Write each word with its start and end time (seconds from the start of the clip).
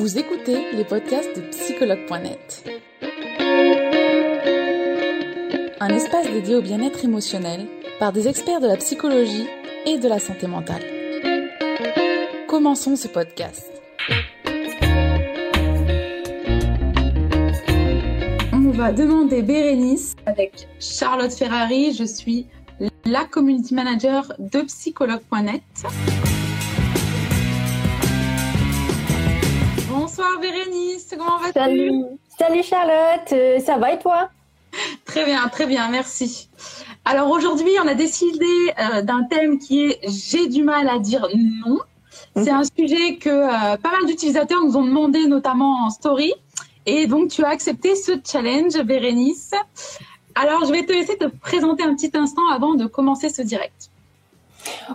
Vous 0.00 0.18
écoutez 0.18 0.72
les 0.72 0.84
podcasts 0.84 1.36
de 1.36 1.42
psychologue.net. 1.50 2.64
Un 5.78 5.88
espace 5.90 6.26
dédié 6.32 6.54
au 6.54 6.62
bien-être 6.62 7.04
émotionnel 7.04 7.66
par 7.98 8.10
des 8.10 8.26
experts 8.26 8.62
de 8.62 8.66
la 8.66 8.78
psychologie 8.78 9.46
et 9.84 9.98
de 9.98 10.08
la 10.08 10.18
santé 10.18 10.46
mentale. 10.46 10.82
Commençons 12.48 12.96
ce 12.96 13.08
podcast. 13.08 13.70
On 18.54 18.70
va 18.70 18.92
demander 18.92 19.42
Bérénice 19.42 20.16
avec 20.24 20.66
Charlotte 20.78 21.34
Ferrari. 21.34 21.92
Je 21.92 22.04
suis 22.04 22.46
la 23.04 23.26
community 23.26 23.74
manager 23.74 24.32
de 24.38 24.62
psychologue.net. 24.62 25.60
comment 31.16 31.38
vas-tu 31.38 31.52
Salut, 31.52 31.92
salut 32.38 32.62
Charlotte, 32.62 33.32
euh, 33.32 33.58
ça 33.60 33.78
va 33.78 33.92
et 33.92 33.98
toi 33.98 34.30
Très 35.04 35.24
bien, 35.24 35.48
très 35.48 35.66
bien, 35.66 35.88
merci. 35.88 36.48
Alors 37.04 37.30
aujourd'hui, 37.30 37.72
on 37.82 37.88
a 37.88 37.94
décidé 37.94 38.46
euh, 38.78 39.02
d'un 39.02 39.24
thème 39.24 39.58
qui 39.58 39.86
est 39.86 40.00
J'ai 40.08 40.46
du 40.46 40.62
mal 40.62 40.88
à 40.88 40.98
dire 40.98 41.26
non. 41.64 41.78
C'est 42.36 42.50
un 42.50 42.62
sujet 42.62 43.16
que 43.16 43.28
euh, 43.28 43.76
pas 43.76 43.90
mal 43.90 44.06
d'utilisateurs 44.06 44.62
nous 44.62 44.76
ont 44.76 44.84
demandé, 44.84 45.26
notamment 45.26 45.86
en 45.86 45.90
story. 45.90 46.32
Et 46.86 47.06
donc, 47.06 47.30
tu 47.30 47.44
as 47.44 47.48
accepté 47.48 47.96
ce 47.96 48.12
challenge, 48.24 48.80
Bérénice. 48.82 49.52
Alors, 50.34 50.64
je 50.64 50.72
vais 50.72 50.84
te 50.84 50.92
laisser 50.92 51.16
te 51.16 51.24
présenter 51.24 51.82
un 51.82 51.94
petit 51.94 52.10
instant 52.14 52.48
avant 52.50 52.74
de 52.74 52.86
commencer 52.86 53.30
ce 53.30 53.42
direct. 53.42 53.89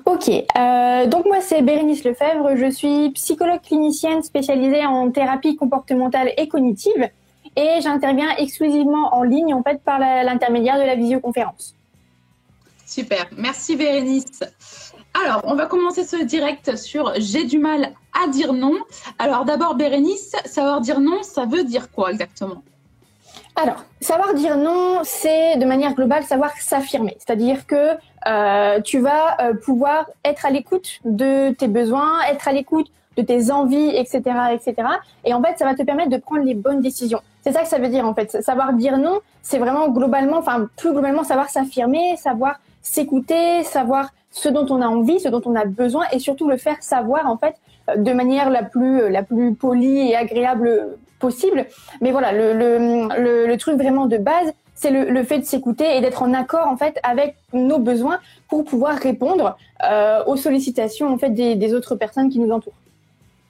Ok, 0.05 0.29
euh, 0.29 1.07
donc 1.07 1.25
moi 1.25 1.41
c'est 1.41 1.61
Bérénice 1.61 2.03
Lefebvre, 2.03 2.55
je 2.55 2.69
suis 2.69 3.09
psychologue 3.11 3.61
clinicienne 3.61 4.23
spécialisée 4.23 4.85
en 4.85 5.09
thérapie 5.11 5.55
comportementale 5.55 6.31
et 6.37 6.48
cognitive 6.48 7.09
et 7.55 7.79
j'interviens 7.81 8.35
exclusivement 8.37 9.15
en 9.15 9.23
ligne 9.23 9.53
en 9.53 9.63
fait 9.63 9.81
par 9.81 9.99
l'intermédiaire 9.99 10.77
de 10.77 10.84
la 10.84 10.95
visioconférence. 10.95 11.75
Super, 12.85 13.27
merci 13.35 13.75
Bérénice. 13.75 14.43
Alors, 15.23 15.41
on 15.45 15.55
va 15.55 15.65
commencer 15.65 16.03
ce 16.03 16.18
direct 16.23 16.75
sur 16.75 17.13
j'ai 17.18 17.45
du 17.45 17.57
mal 17.57 17.93
à 18.21 18.27
dire 18.27 18.53
non. 18.53 18.75
Alors 19.18 19.45
d'abord 19.45 19.75
Bérénice, 19.75 20.35
savoir 20.45 20.81
dire 20.81 20.99
non, 20.99 21.23
ça 21.23 21.45
veut 21.45 21.63
dire 21.63 21.90
quoi 21.91 22.12
exactement? 22.12 22.63
Alors, 23.55 23.85
savoir 24.01 24.34
dire 24.34 24.57
non, 24.57 24.99
c'est 25.03 25.55
de 25.55 25.65
manière 25.65 25.93
globale 25.93 26.23
savoir 26.23 26.51
s'affirmer. 26.59 27.15
C'est-à-dire 27.20 27.65
que 27.65 27.91
euh, 28.27 28.81
tu 28.81 28.99
vas 28.99 29.39
euh, 29.39 29.53
pouvoir 29.53 30.07
être 30.25 30.45
à 30.45 30.49
l'écoute 30.49 30.99
de 31.05 31.51
tes 31.51 31.70
besoins, 31.70 32.21
être 32.29 32.49
à 32.49 32.51
l'écoute 32.51 32.91
de 33.15 33.21
tes 33.21 33.51
envies, 33.51 33.95
etc., 33.95 34.23
etc. 34.51 34.75
Et 35.23 35.34
en 35.34 35.41
fait, 35.41 35.57
ça 35.57 35.63
va 35.63 35.73
te 35.73 35.84
permettre 35.84 36.09
de 36.09 36.17
prendre 36.17 36.43
les 36.43 36.53
bonnes 36.53 36.81
décisions. 36.81 37.21
C'est 37.41 37.53
ça 37.53 37.62
que 37.62 37.67
ça 37.67 37.77
veut 37.77 37.87
dire 37.87 38.05
en 38.05 38.13
fait. 38.13 38.43
Savoir 38.43 38.73
dire 38.73 38.97
non, 38.97 39.20
c'est 39.41 39.59
vraiment 39.59 39.87
globalement, 39.87 40.37
enfin 40.37 40.67
plus 40.75 40.91
globalement, 40.91 41.23
savoir 41.23 41.49
s'affirmer, 41.49 42.17
savoir 42.17 42.55
s'écouter, 42.81 43.63
savoir 43.63 44.09
ce 44.31 44.49
dont 44.49 44.65
on 44.69 44.81
a 44.81 44.87
envie, 44.87 45.21
ce 45.21 45.29
dont 45.29 45.41
on 45.45 45.55
a 45.55 45.63
besoin, 45.63 46.05
et 46.12 46.19
surtout 46.19 46.49
le 46.49 46.57
faire 46.57 46.77
savoir 46.81 47.27
en 47.27 47.37
fait 47.37 47.55
de 47.95 48.13
manière 48.13 48.49
la 48.49 48.63
plus 48.63 49.09
la 49.09 49.23
plus 49.23 49.53
polie 49.53 50.09
et 50.09 50.15
agréable 50.15 50.97
possible. 51.19 51.65
Mais 52.01 52.11
voilà, 52.11 52.31
le, 52.31 52.53
le, 52.53 53.47
le, 53.47 53.57
truc 53.57 53.77
vraiment 53.77 54.05
de 54.05 54.17
base, 54.17 54.53
c'est 54.73 54.91
le, 54.91 55.09
le, 55.09 55.23
fait 55.23 55.39
de 55.39 55.45
s'écouter 55.45 55.97
et 55.97 56.01
d'être 56.01 56.21
en 56.21 56.33
accord 56.33 56.67
en 56.67 56.77
fait 56.77 56.99
avec 57.03 57.35
nos 57.53 57.79
besoins 57.79 58.19
pour 58.49 58.65
pouvoir 58.65 58.95
répondre 58.97 59.57
euh, 59.83 60.23
aux 60.25 60.35
sollicitations 60.35 61.07
en 61.11 61.17
fait 61.17 61.29
des, 61.29 61.55
des, 61.55 61.73
autres 61.73 61.95
personnes 61.95 62.29
qui 62.29 62.39
nous 62.39 62.51
entourent. 62.51 62.73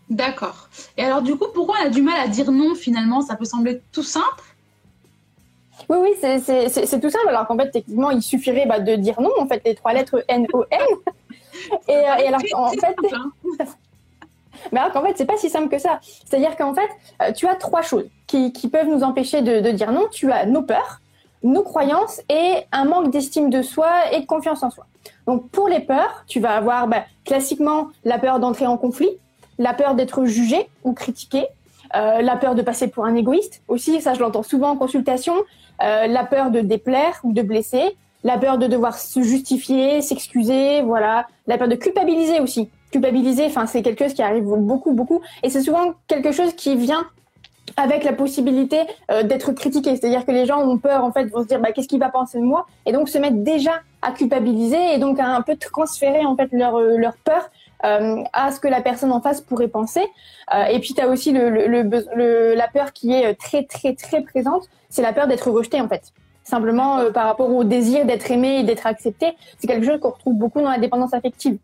D'accord. 0.09 0.69
Et 0.97 1.03
alors 1.03 1.21
du 1.21 1.35
coup, 1.35 1.47
pourquoi 1.53 1.75
on 1.81 1.87
a 1.87 1.89
du 1.89 2.01
mal 2.01 2.19
à 2.23 2.27
dire 2.27 2.51
non 2.51 2.75
finalement? 2.75 3.21
Ça 3.21 3.35
peut 3.35 3.45
sembler 3.45 3.81
tout 3.91 4.03
simple. 4.03 4.43
Oui, 5.89 5.97
oui, 6.01 6.09
c'est 6.21 7.01
tout 7.01 7.09
simple. 7.09 7.27
Alors 7.27 7.45
qu'en 7.47 7.57
fait, 7.57 7.69
techniquement, 7.69 8.11
il 8.11 8.21
suffirait 8.21 8.65
bah, 8.65 8.79
de 8.79 8.95
dire 8.95 9.19
non, 9.19 9.31
en 9.39 9.47
fait, 9.47 9.61
les 9.65 9.75
trois 9.75 9.93
lettres 9.93 10.23
N-O-N. 10.27 10.79
et, 11.89 11.91
et, 11.91 12.27
alors, 12.27 12.41
en 12.53 12.69
fait, 12.69 12.95
hein. 13.13 13.31
Mais 14.71 14.79
alors 14.79 14.91
qu'en 14.91 15.03
fait, 15.03 15.13
c'est 15.15 15.25
pas 15.25 15.37
si 15.37 15.49
simple 15.49 15.69
que 15.69 15.79
ça. 15.79 15.99
C'est-à-dire 16.01 16.55
qu'en 16.55 16.73
fait, 16.73 16.89
euh, 17.21 17.31
tu 17.31 17.47
as 17.47 17.55
trois 17.55 17.81
choses 17.81 18.09
qui, 18.27 18.51
peuvent 18.71 18.87
nous 18.87 19.03
empêcher 19.03 19.41
de, 19.41 19.59
de, 19.61 19.71
dire 19.71 19.91
non. 19.91 20.07
Tu 20.11 20.31
as 20.31 20.45
nos 20.45 20.63
peurs, 20.63 20.99
nos 21.43 21.63
croyances 21.63 22.21
et 22.29 22.65
un 22.71 22.85
manque 22.85 23.11
d'estime 23.11 23.49
de 23.49 23.61
soi 23.61 24.11
et 24.11 24.21
de 24.21 24.25
confiance 24.25 24.63
en 24.63 24.69
soi. 24.69 24.85
Donc 25.27 25.49
pour 25.49 25.67
les 25.67 25.79
peurs, 25.79 26.23
tu 26.27 26.39
vas 26.39 26.55
avoir 26.55 26.87
bah, 26.87 27.05
classiquement 27.23 27.87
la 28.03 28.17
peur 28.17 28.39
d'entrer 28.39 28.67
en 28.67 28.77
conflit, 28.77 29.09
la 29.57 29.73
peur 29.73 29.95
d'être 29.95 30.25
jugé 30.25 30.67
ou 30.83 30.93
critiqué, 30.93 31.47
euh, 31.95 32.21
la 32.21 32.35
peur 32.35 32.55
de 32.55 32.61
passer 32.61 32.87
pour 32.87 33.05
un 33.05 33.15
égoïste 33.15 33.61
aussi, 33.67 34.01
ça 34.01 34.13
je 34.13 34.19
l'entends 34.19 34.43
souvent 34.43 34.69
en 34.69 34.75
consultation, 34.75 35.35
euh, 35.83 36.07
la 36.07 36.23
peur 36.25 36.51
de 36.51 36.61
déplaire 36.61 37.19
ou 37.23 37.31
de 37.31 37.41
blesser, 37.41 37.95
la 38.23 38.37
peur 38.37 38.57
de 38.57 38.67
devoir 38.67 38.97
se 38.97 39.21
justifier, 39.21 40.01
s'excuser, 40.01 40.81
voilà, 40.81 41.27
la 41.47 41.57
peur 41.57 41.67
de 41.67 41.75
culpabiliser 41.75 42.39
aussi 42.39 42.69
culpabiliser, 42.95 43.45
enfin, 43.47 43.65
c'est 43.65 43.81
quelque 43.81 44.05
chose 44.05 44.13
qui 44.13 44.21
arrive 44.21 44.45
beaucoup, 44.45 44.93
beaucoup. 44.93 45.21
Et 45.43 45.49
c'est 45.49 45.61
souvent 45.61 45.93
quelque 46.07 46.31
chose 46.31 46.53
qui 46.53 46.77
vient 46.77 47.05
avec 47.75 48.05
la 48.05 48.13
possibilité 48.13 48.79
euh, 49.11 49.23
d'être 49.23 49.51
critiqué. 49.51 49.95
C'est-à-dire 49.97 50.25
que 50.25 50.31
les 50.31 50.45
gens 50.45 50.61
ont 50.61 50.77
peur, 50.77 51.03
en 51.03 51.11
fait, 51.11 51.25
vont 51.25 51.43
se 51.43 51.47
dire, 51.47 51.59
bah, 51.59 51.71
qu'est-ce 51.73 51.89
qu'il 51.89 51.99
va 51.99 52.09
penser 52.09 52.39
de 52.39 52.43
moi? 52.43 52.67
Et 52.85 52.93
donc 52.93 53.09
se 53.09 53.17
mettre 53.17 53.37
déjà 53.37 53.81
à 54.01 54.11
culpabiliser 54.11 54.93
et 54.93 54.97
donc 54.97 55.19
à 55.19 55.27
un 55.27 55.41
peu 55.41 55.57
transférer, 55.57 56.25
en 56.25 56.37
fait, 56.37 56.47
leur, 56.53 56.75
euh, 56.75 56.95
leur 56.95 57.17
peur 57.17 57.49
euh, 57.83 58.23
à 58.31 58.51
ce 58.53 58.61
que 58.61 58.69
la 58.69 58.81
personne 58.81 59.11
en 59.11 59.19
face 59.19 59.41
pourrait 59.41 59.67
penser. 59.67 60.05
Et 60.69 60.79
puis, 60.79 60.93
tu 60.93 61.01
as 61.01 61.09
aussi 61.09 61.31
le, 61.31 61.49
le, 61.49 62.53
la 62.53 62.67
peur 62.67 62.93
qui 62.93 63.11
est 63.11 63.33
très, 63.33 63.63
très, 63.63 63.95
très 63.95 64.21
présente. 64.21 64.69
C'est 64.89 65.01
la 65.01 65.11
peur 65.11 65.27
d'être 65.27 65.49
rejeté, 65.49 65.81
en 65.81 65.89
fait. 65.89 66.13
Simplement 66.43 67.11
par 67.11 67.25
rapport 67.25 67.49
au 67.49 67.63
désir 67.63 68.05
d'être 68.05 68.29
aimé 68.29 68.59
et 68.59 68.63
d'être 68.63 68.85
accepté. 68.85 69.33
C'est 69.57 69.67
quelque 69.67 69.85
chose 69.87 69.99
qu'on 69.99 70.11
retrouve 70.11 70.35
beaucoup 70.35 70.61
dans 70.61 70.69
la 70.69 70.77
dépendance 70.77 71.15
affective 71.15 71.57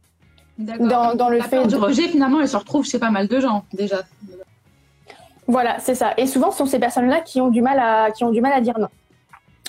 dans, 0.79 1.15
dans, 1.15 1.29
le 1.29 1.37
la 1.37 1.43
fait 1.43 1.65
du 1.67 1.75
rejet 1.75 2.07
finalement 2.07 2.41
elle 2.41 2.47
se 2.47 2.57
retrouve 2.57 2.85
chez 2.85 2.99
pas 2.99 3.11
mal 3.11 3.27
de 3.27 3.39
gens 3.39 3.63
déjà. 3.73 4.01
Voilà 5.47 5.79
c'est 5.79 5.95
ça. 5.95 6.13
Et 6.17 6.27
souvent 6.27 6.51
ce 6.51 6.59
sont 6.59 6.65
ces 6.65 6.79
personnes 6.79 7.07
là 7.07 7.19
qui 7.19 7.41
ont 7.41 7.49
du 7.49 7.61
mal 7.61 7.79
à 7.79 8.11
qui 8.11 8.23
ont 8.23 8.31
du 8.31 8.41
mal 8.41 8.53
à 8.53 8.61
dire 8.61 8.77
non. 8.79 8.89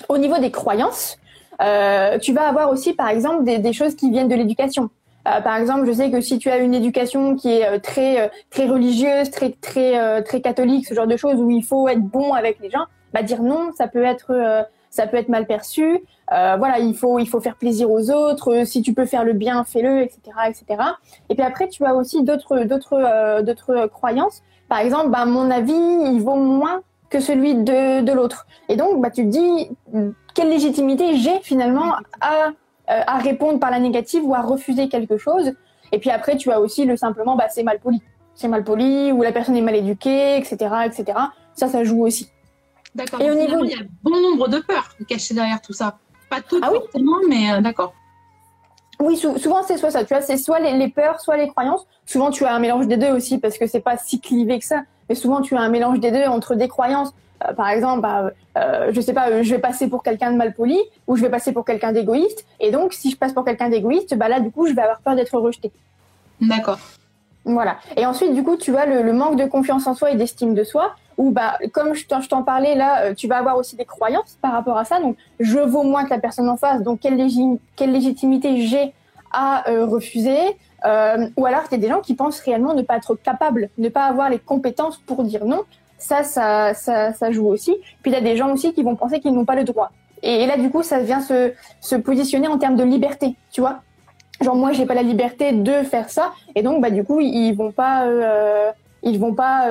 Au 0.09 0.17
niveau 0.17 0.37
des 0.39 0.51
croyances 0.51 1.17
euh, 1.61 2.17
tu 2.19 2.33
vas 2.33 2.47
avoir 2.47 2.69
aussi 2.69 2.93
par 2.93 3.09
exemple 3.09 3.43
des, 3.43 3.59
des 3.59 3.73
choses 3.73 3.95
qui 3.95 4.09
viennent 4.09 4.27
de 4.27 4.35
l'éducation. 4.35 4.89
Euh, 5.27 5.39
par 5.39 5.55
exemple, 5.55 5.85
je 5.85 5.93
sais 5.93 6.11
que 6.11 6.19
si 6.19 6.37
tu 6.37 6.49
as 6.49 6.57
une 6.57 6.73
éducation 6.73 7.35
qui 7.35 7.49
est 7.49 7.65
euh, 7.65 7.79
très 7.79 8.29
très 8.49 8.67
religieuse, 8.67 9.29
très 9.29 9.51
très 9.51 10.23
très 10.23 10.41
catholique, 10.41 10.87
ce 10.87 10.93
genre 10.93 11.07
de 11.07 11.17
choses 11.17 11.39
où 11.39 11.49
il 11.49 11.63
faut 11.63 11.87
être 11.87 12.01
bon 12.01 12.33
avec 12.33 12.59
les 12.59 12.69
gens, 12.69 12.85
bah 13.13 13.23
dire 13.23 13.41
non, 13.41 13.71
ça 13.77 13.87
peut 13.87 14.03
être 14.03 14.65
ça 14.89 15.07
peut 15.07 15.17
être 15.17 15.29
mal 15.29 15.47
perçu. 15.47 15.99
Euh, 16.33 16.55
voilà, 16.57 16.79
il 16.79 16.95
faut, 16.95 17.19
il 17.19 17.27
faut 17.27 17.39
faire 17.39 17.55
plaisir 17.55 17.91
aux 17.91 18.09
autres. 18.09 18.65
Si 18.65 18.81
tu 18.81 18.93
peux 18.93 19.05
faire 19.05 19.23
le 19.23 19.33
bien, 19.33 19.63
fais-le, 19.63 20.01
etc., 20.01 20.19
etc. 20.47 20.65
Et 21.29 21.35
puis 21.35 21.43
après, 21.43 21.67
tu 21.67 21.85
as 21.85 21.93
aussi 21.93 22.23
d'autres, 22.23 22.63
d'autres, 22.63 22.93
euh, 22.93 23.41
d'autres 23.41 23.87
croyances. 23.87 24.41
Par 24.67 24.79
exemple, 24.79 25.09
bah, 25.09 25.25
mon 25.25 25.51
avis, 25.51 25.73
il 25.73 26.21
vaut 26.21 26.35
moins 26.35 26.81
que 27.09 27.19
celui 27.19 27.55
de, 27.55 28.01
de 28.01 28.11
l'autre. 28.11 28.47
Et 28.69 28.75
donc, 28.75 28.99
bah, 29.01 29.11
tu 29.11 29.23
te 29.23 29.29
dis, 29.29 29.69
quelle 30.33 30.49
légitimité 30.49 31.17
j'ai 31.17 31.39
finalement 31.41 31.93
à, 32.19 32.47
euh, 32.47 33.01
à 33.05 33.17
répondre 33.19 33.59
par 33.59 33.69
la 33.69 33.79
négative 33.79 34.25
ou 34.25 34.33
à 34.33 34.41
refuser 34.41 34.89
quelque 34.89 35.17
chose. 35.17 35.53
Et 35.91 35.99
puis 35.99 36.09
après, 36.09 36.37
tu 36.37 36.51
as 36.51 36.59
aussi 36.59 36.85
le 36.85 36.97
simplement, 36.97 37.35
bah, 37.35 37.45
c'est 37.49 37.63
mal 37.63 37.79
poli. 37.79 38.01
C'est 38.33 38.47
mal 38.47 38.63
poli, 38.63 39.11
ou 39.11 39.21
la 39.21 39.31
personne 39.31 39.55
est 39.55 39.61
mal 39.61 39.75
éduquée, 39.75 40.37
etc., 40.37 40.55
etc. 40.85 41.19
Ça, 41.53 41.67
ça 41.67 41.83
joue 41.83 42.03
aussi. 42.03 42.31
D'accord. 42.95 43.21
Et 43.21 43.29
au 43.29 43.35
niveau, 43.35 43.63
il 43.63 43.69
y 43.69 43.75
a 43.75 43.83
bon 44.01 44.19
nombre 44.19 44.47
de 44.47 44.57
peurs 44.57 44.89
cachées 45.07 45.35
derrière 45.35 45.61
tout 45.61 45.73
ça. 45.73 45.99
Pas 46.33 46.41
toutes 46.41 46.63
ah 46.63 46.69
oui 46.71 46.79
forcément, 46.79 47.17
mais 47.29 47.51
euh, 47.51 47.61
d'accord. 47.61 47.93
Oui, 48.99 49.17
souvent 49.17 49.63
c'est 49.63 49.77
soit 49.77 49.91
ça. 49.91 50.03
Tu 50.03 50.13
vois, 50.13 50.21
c'est 50.21 50.37
soit 50.37 50.59
les, 50.59 50.77
les, 50.77 50.87
peurs, 50.87 51.19
soit 51.19 51.37
les 51.37 51.47
croyances. 51.47 51.85
Souvent 52.05 52.31
tu 52.31 52.45
as 52.45 52.53
un 52.53 52.59
mélange 52.59 52.87
des 52.87 52.97
deux 52.97 53.11
aussi 53.11 53.37
parce 53.37 53.57
que 53.57 53.67
c'est 53.67 53.81
pas 53.81 53.97
si 53.97 54.19
clivé 54.19 54.59
que 54.59 54.65
ça. 54.65 54.83
Mais 55.09 55.15
souvent 55.15 55.41
tu 55.41 55.55
as 55.55 55.59
un 55.59 55.69
mélange 55.69 55.99
des 55.99 56.11
deux 56.11 56.25
entre 56.25 56.55
des 56.55 56.67
croyances. 56.67 57.13
Euh, 57.47 57.53
par 57.53 57.69
exemple, 57.69 58.01
bah, 58.01 58.31
euh, 58.57 58.91
je 58.91 59.01
sais 59.01 59.13
pas, 59.13 59.29
euh, 59.29 59.43
je 59.43 59.53
vais 59.53 59.59
passer 59.59 59.87
pour 59.87 60.03
quelqu'un 60.03 60.31
de 60.31 60.37
mal 60.37 60.53
poli 60.53 60.79
ou 61.07 61.15
je 61.15 61.21
vais 61.21 61.29
passer 61.29 61.51
pour 61.51 61.65
quelqu'un 61.65 61.91
d'égoïste. 61.91 62.45
Et 62.59 62.71
donc, 62.71 62.93
si 62.93 63.11
je 63.11 63.17
passe 63.17 63.33
pour 63.33 63.45
quelqu'un 63.45 63.69
d'égoïste, 63.69 64.15
bah 64.15 64.27
là, 64.27 64.39
du 64.39 64.51
coup, 64.51 64.67
je 64.67 64.73
vais 64.73 64.81
avoir 64.81 65.01
peur 65.01 65.15
d'être 65.15 65.37
rejeté. 65.37 65.71
D'accord. 66.41 66.79
Voilà. 67.45 67.77
Et 67.97 68.05
ensuite, 68.05 68.33
du 68.33 68.43
coup, 68.43 68.57
tu 68.57 68.71
le, 68.71 69.03
le 69.03 69.13
manque 69.13 69.37
de 69.37 69.45
confiance 69.45 69.87
en 69.87 69.95
soi 69.95 70.11
et 70.11 70.15
d'estime 70.15 70.53
de 70.53 70.63
soi 70.63 70.95
ou 71.17 71.31
bah, 71.31 71.57
comme 71.71 71.93
je 71.93 72.05
t'en 72.07 72.43
parlais 72.43 72.75
là, 72.75 73.03
euh, 73.03 73.13
tu 73.13 73.27
vas 73.27 73.37
avoir 73.37 73.57
aussi 73.57 73.75
des 73.75 73.85
croyances 73.85 74.37
par 74.41 74.51
rapport 74.51 74.77
à 74.77 74.85
ça. 74.85 74.99
Donc, 74.99 75.17
je 75.39 75.59
vaux 75.59 75.83
moins 75.83 76.05
que 76.05 76.09
la 76.09 76.19
personne 76.19 76.49
en 76.49 76.57
face. 76.57 76.81
Donc, 76.81 76.99
quelle, 77.01 77.15
légitimité 77.15 78.61
j'ai 78.61 78.93
à 79.31 79.69
euh, 79.69 79.85
refuser? 79.85 80.37
Euh, 80.85 81.27
Ou 81.37 81.45
alors, 81.45 81.63
il 81.69 81.73
y 81.73 81.75
a 81.75 81.77
des 81.77 81.87
gens 81.87 82.01
qui 82.01 82.15
pensent 82.15 82.39
réellement 82.39 82.73
ne 82.73 82.81
pas 82.81 82.97
être 82.97 83.15
capables, 83.15 83.69
ne 83.77 83.89
pas 83.89 84.05
avoir 84.05 84.29
les 84.29 84.39
compétences 84.39 84.97
pour 84.97 85.23
dire 85.23 85.45
non. 85.45 85.61
Ça, 85.97 86.23
ça, 86.23 86.73
ça, 86.73 87.31
joue 87.31 87.47
aussi. 87.47 87.73
Puis, 88.01 88.11
il 88.11 88.13
y 88.13 88.17
a 88.17 88.21
des 88.21 88.35
gens 88.35 88.51
aussi 88.51 88.73
qui 88.73 88.83
vont 88.83 88.95
penser 88.95 89.19
qu'ils 89.19 89.33
n'ont 89.33 89.45
pas 89.45 89.55
le 89.55 89.63
droit. 89.63 89.91
Et, 90.21 90.45
là, 90.45 90.57
du 90.57 90.69
coup, 90.69 90.83
ça 90.83 90.99
vient 90.99 91.21
se, 91.21 91.95
positionner 91.95 92.47
en 92.47 92.57
termes 92.57 92.75
de 92.75 92.83
liberté, 92.83 93.35
tu 93.51 93.61
vois 93.61 93.79
Genre, 94.41 94.55
moi, 94.55 94.73
j'ai 94.73 94.85
pas 94.85 94.95
la 94.95 95.03
liberté 95.03 95.53
de 95.53 95.83
faire 95.83 96.09
ça. 96.09 96.33
Et 96.55 96.63
donc, 96.63 96.81
bah, 96.81 96.89
du 96.89 97.03
coup, 97.03 97.21
ils 97.21 97.53
vont 97.53 97.71
pas... 97.71 98.05
ils 99.03 99.19
vont 99.19 99.33
pas 99.33 99.69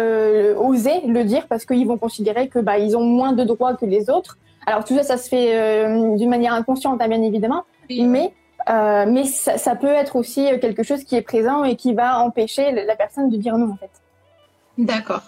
oser 0.57 1.01
le 1.07 1.25
dire 1.25 1.47
parce 1.49 1.65
qu'ils 1.65 1.87
vont 1.87 1.99
considérer 1.99 2.49
que 2.49 2.59
bah 2.59 2.79
ils 2.79 2.97
ont 2.97 3.05
moins 3.05 3.33
de 3.33 3.45
droits 3.45 3.75
que 3.75 3.87
les 3.87 4.11
autres. 4.11 4.39
Alors 4.67 4.85
tout 4.85 4.95
ça, 4.95 5.03
ça 5.03 5.17
se 5.17 5.29
fait 5.29 5.87
d'une 6.17 6.31
manière 6.31 6.55
inconsciente, 6.55 7.01
hein, 7.03 7.09
bien 7.09 7.23
évidemment, 7.23 7.65
mais 7.91 8.33
mais 8.69 9.25
ça, 9.25 9.59
ça, 9.59 9.75
peut 9.75 9.87
être 9.87 10.17
aussi 10.17 10.45
quelque 10.61 10.83
chose 10.83 11.03
qui 11.05 11.17
est 11.17 11.23
présent 11.23 11.65
et 11.65 11.77
qui 11.77 11.95
va 11.95 12.21
empêcher 12.21 12.73
la 12.73 12.95
personne 12.95 13.31
de 13.31 13.37
dire 13.37 13.57
non 13.57 13.73
en 13.73 13.77
fait. 13.77 13.91
D'accord. 14.79 15.23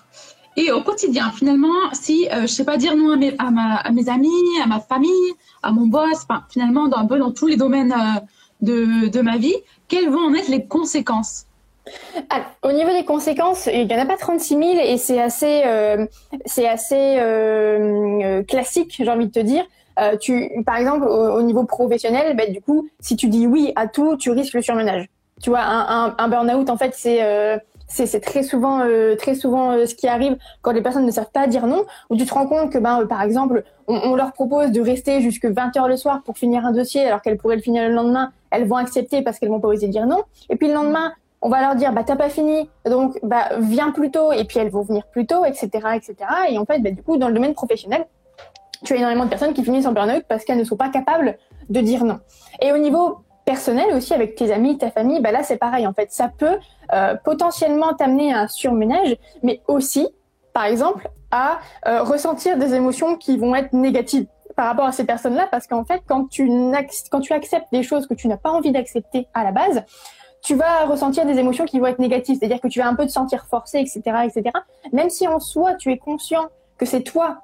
Et 0.56 0.71
au 0.71 0.83
quotidien, 0.83 1.31
finalement, 1.33 1.93
si 1.93 2.29
euh, 2.33 2.43
je 2.43 2.47
sais 2.47 2.65
pas 2.65 2.77
dire 2.77 2.97
non 2.97 3.12
à 3.12 3.17
mes, 3.17 3.35
à, 3.39 3.51
ma, 3.51 3.77
à 3.77 3.91
mes, 3.91 4.09
amis, 4.09 4.29
à 4.62 4.67
ma 4.67 4.79
famille, 4.79 5.33
à 5.62 5.73
mon 5.73 5.87
boss, 5.87 6.27
finalement, 6.49 6.87
dans, 6.89 6.99
un 6.99 7.06
peu 7.06 7.19
dans 7.19 7.33
tous 7.33 7.49
les 7.49 7.56
domaines 7.56 7.93
euh, 7.93 8.21
de, 8.61 9.09
de, 9.09 9.21
ma 9.21 9.37
vie, 9.37 9.56
quelles 9.89 10.09
vont 10.09 10.27
en 10.27 10.35
être 10.35 10.49
les 10.49 10.67
conséquences? 10.67 11.47
Alors, 12.31 12.46
au 12.62 12.72
niveau 12.72 12.90
des 12.90 13.04
conséquences, 13.04 13.69
il 13.72 13.86
n'y 13.86 13.94
en 13.94 13.98
a 13.98 14.06
pas 14.06 14.16
36 14.16 14.56
000 14.56 14.62
et 14.82 14.96
c'est 14.96 15.20
assez, 15.20 15.62
euh, 15.66 16.06
c'est 16.46 16.69
assez 16.69 17.16
euh, 17.19 18.42
classique, 18.44 18.94
j'ai 18.98 19.08
envie 19.08 19.26
de 19.26 19.32
te 19.32 19.40
dire. 19.40 19.64
Euh, 20.00 20.16
tu, 20.16 20.50
par 20.66 20.76
exemple, 20.76 21.06
au, 21.06 21.42
niveau 21.42 21.64
professionnel, 21.64 22.36
bah, 22.36 22.46
du 22.46 22.60
coup, 22.60 22.88
si 23.00 23.16
tu 23.16 23.28
dis 23.28 23.46
oui 23.46 23.72
à 23.76 23.86
tout, 23.86 24.16
tu 24.16 24.31
risques 24.31 24.54
le 24.54 24.62
surmenage. 24.62 25.08
Tu 25.42 25.50
vois, 25.50 25.60
un, 25.60 26.06
un, 26.06 26.14
un 26.19 26.28
burn-out, 26.28 26.70
en 26.70 26.76
fait, 26.76 26.94
c'est 26.94 27.20
c'est 27.88 28.20
très 28.20 28.42
souvent 28.42 28.81
euh, 28.81 29.14
très 29.14 29.34
souvent 29.34 29.72
euh, 29.72 29.86
ce 29.86 29.94
qui 29.94 30.08
arrive 30.08 30.36
quand 30.62 30.72
les 30.72 30.82
personnes 30.82 31.06
ne 31.06 31.10
savent 31.10 31.31
pas 31.32 31.46
dire 31.46 31.66
non 31.66 31.84
où 32.10 32.16
tu 32.16 32.25
te 32.25 32.34
rends 32.34 32.46
compte 32.46 32.72
que 32.72 32.78
ben 32.78 33.02
euh, 33.02 33.06
par 33.06 33.22
exemple 33.22 33.64
on, 33.86 34.14
leur 34.14 34.32
propose 34.32 34.70
de 34.72 34.81
rester 34.81 35.20
jusque 35.20 35.44
20 35.44 35.76
heures 35.76 35.88
le 35.88 35.96
soir 35.96 36.22
pour 36.25 36.38
finir 36.38 36.64
un 36.64 36.72
dossier 36.72 37.06
alors 37.06 37.20
qu'elles 37.20 37.36
pourraient 37.36 37.56
le 37.56 37.62
finir 37.62 37.88
le 37.88 37.94
lendemain 37.94 38.32
elles 38.50 38.66
vont 38.66 38.76
accepter 38.76 39.22
parce 39.22 39.38
qu'elles 39.38 39.50
vont 39.50 39.60
pas 39.60 39.69
oser 39.69 39.88
dire 39.88 40.06
non 40.06 40.22
et 40.48 40.56
puis 40.56 40.69
le 40.69 40.75
lendemain 40.75 41.12
on 41.44 41.49
va 41.49 41.61
leur 41.61 41.76
dire 41.76 41.93
bah 41.93 42.02
t'as 42.05 42.17
pas 42.17 42.31
fini 42.31 42.69
donc 42.85 43.17
bah 43.23 43.50
viens 43.61 43.93
plus 43.93 44.11
tôt 44.11 44.32
et 44.32 44.44
puis 44.44 44.58
elles 44.58 44.70
vont 44.70 44.82
venir 44.82 45.06
plus 45.06 45.26
tôt 45.26 45.44
etc 45.44 45.69
etc 45.94 46.17
et 46.49 46.58
en 46.58 46.64
fait 46.64 46.81
bah, 46.81 46.91
du 46.91 47.02
coup 47.02 47.17
dans 47.17 47.29
le 47.29 47.35
domaine 47.35 47.55
professionnel 47.55 48.06
tu 48.85 48.94
as 48.94 48.96
énormément 48.96 49.25
de 49.25 49.31
personnes 49.31 49.55
qui 49.55 49.62
finissent 49.62 49.87
en 49.87 49.93
burn-out 49.93 50.25
parce 50.29 50.44
qu'elles 50.44 50.58
ne 50.58 50.64
sont 50.64 50.76
pas 50.76 50.88
capables 50.88 51.38
de 51.69 51.81
dire 51.81 52.05
non 52.05 52.19
et 52.61 52.73
au 52.73 52.79
niveau 52.79 53.25
personnel 53.44 53.94
aussi 53.94 54.14
avec 54.14 54.35
tes 54.35 54.52
amis, 54.52 54.79
ta 54.79 54.91
famille, 54.91 55.20
bah 55.20 55.32
là 55.32 55.43
c'est 55.43 55.56
pareil 55.56 55.87
en 55.87 55.93
fait. 55.93 56.11
Ça 56.11 56.29
peut 56.29 56.58
euh, 56.93 57.14
potentiellement 57.25 57.94
t'amener 57.94 58.32
à 58.32 58.41
un 58.41 58.49
surménage, 58.49 59.17
mais 59.43 59.61
aussi, 59.69 60.08
par 60.52 60.64
exemple, 60.64 61.08
à 61.31 61.58
euh, 61.87 62.02
ressentir 62.02 62.56
des 62.56 62.75
émotions 62.75 63.17
qui 63.17 63.37
vont 63.37 63.55
être 63.55 63.73
négatives 63.73 64.26
par 64.56 64.67
rapport 64.67 64.85
à 64.85 64.93
ces 64.93 65.05
personnes-là, 65.05 65.49
parce 65.50 65.67
qu'en 65.67 65.85
fait, 65.85 66.02
quand 66.06 66.29
tu, 66.29 66.49
quand 67.11 67.20
tu 67.20 67.32
acceptes 67.32 67.67
des 67.73 67.82
choses 67.82 68.06
que 68.06 68.14
tu 68.14 68.29
n'as 68.29 68.37
pas 68.37 68.50
envie 68.50 68.70
d'accepter 68.70 69.26
à 69.35 69.43
la 69.43 69.50
base, 69.50 69.82
tu 70.44 70.55
vas 70.55 70.85
ressentir 70.85 71.25
des 71.25 71.38
émotions 71.38 71.64
qui 71.64 71.81
vont 71.81 71.87
être 71.87 71.99
négatives, 71.99 72.37
c'est-à-dire 72.38 72.61
que 72.61 72.69
tu 72.69 72.79
vas 72.79 72.87
un 72.87 72.94
peu 72.94 73.06
te 73.06 73.11
sentir 73.11 73.46
forcé, 73.46 73.79
etc., 73.79 74.02
etc. 74.25 74.50
Même 74.93 75.08
si 75.08 75.26
en 75.26 75.41
soi 75.41 75.75
tu 75.75 75.91
es 75.91 75.96
conscient 75.96 76.44
que 76.76 76.85
c'est 76.85 77.02
toi 77.02 77.41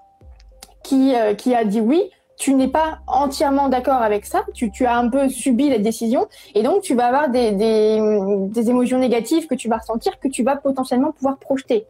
qui 0.83 1.15
euh, 1.15 1.33
a 1.57 1.65
dit 1.65 1.81
oui, 1.81 2.11
tu 2.37 2.55
n'es 2.55 2.69
pas 2.69 2.99
entièrement 3.07 3.69
d'accord 3.69 4.03
avec 4.03 4.27
ça, 4.27 4.45
tu, 4.55 4.71
as 4.87 4.97
un 4.97 5.09
peu 5.09 5.29
subi 5.29 5.71
la 5.71 5.79
décision, 5.79 6.27
et 6.55 6.63
donc 6.63 6.83
tu 6.83 6.95
vas 6.95 7.07
avoir 7.07 7.31
des, 7.31 7.49
émotions 8.69 8.99
négatives 8.99 9.47
que 9.47 9.55
tu 9.55 9.69
vas 9.69 9.79
ressentir, 9.79 10.19
que 10.21 10.29
tu 10.29 10.43
vas 10.43 10.57
potentiellement 10.57 11.13
pouvoir 11.13 11.39
projeter. 11.39 11.87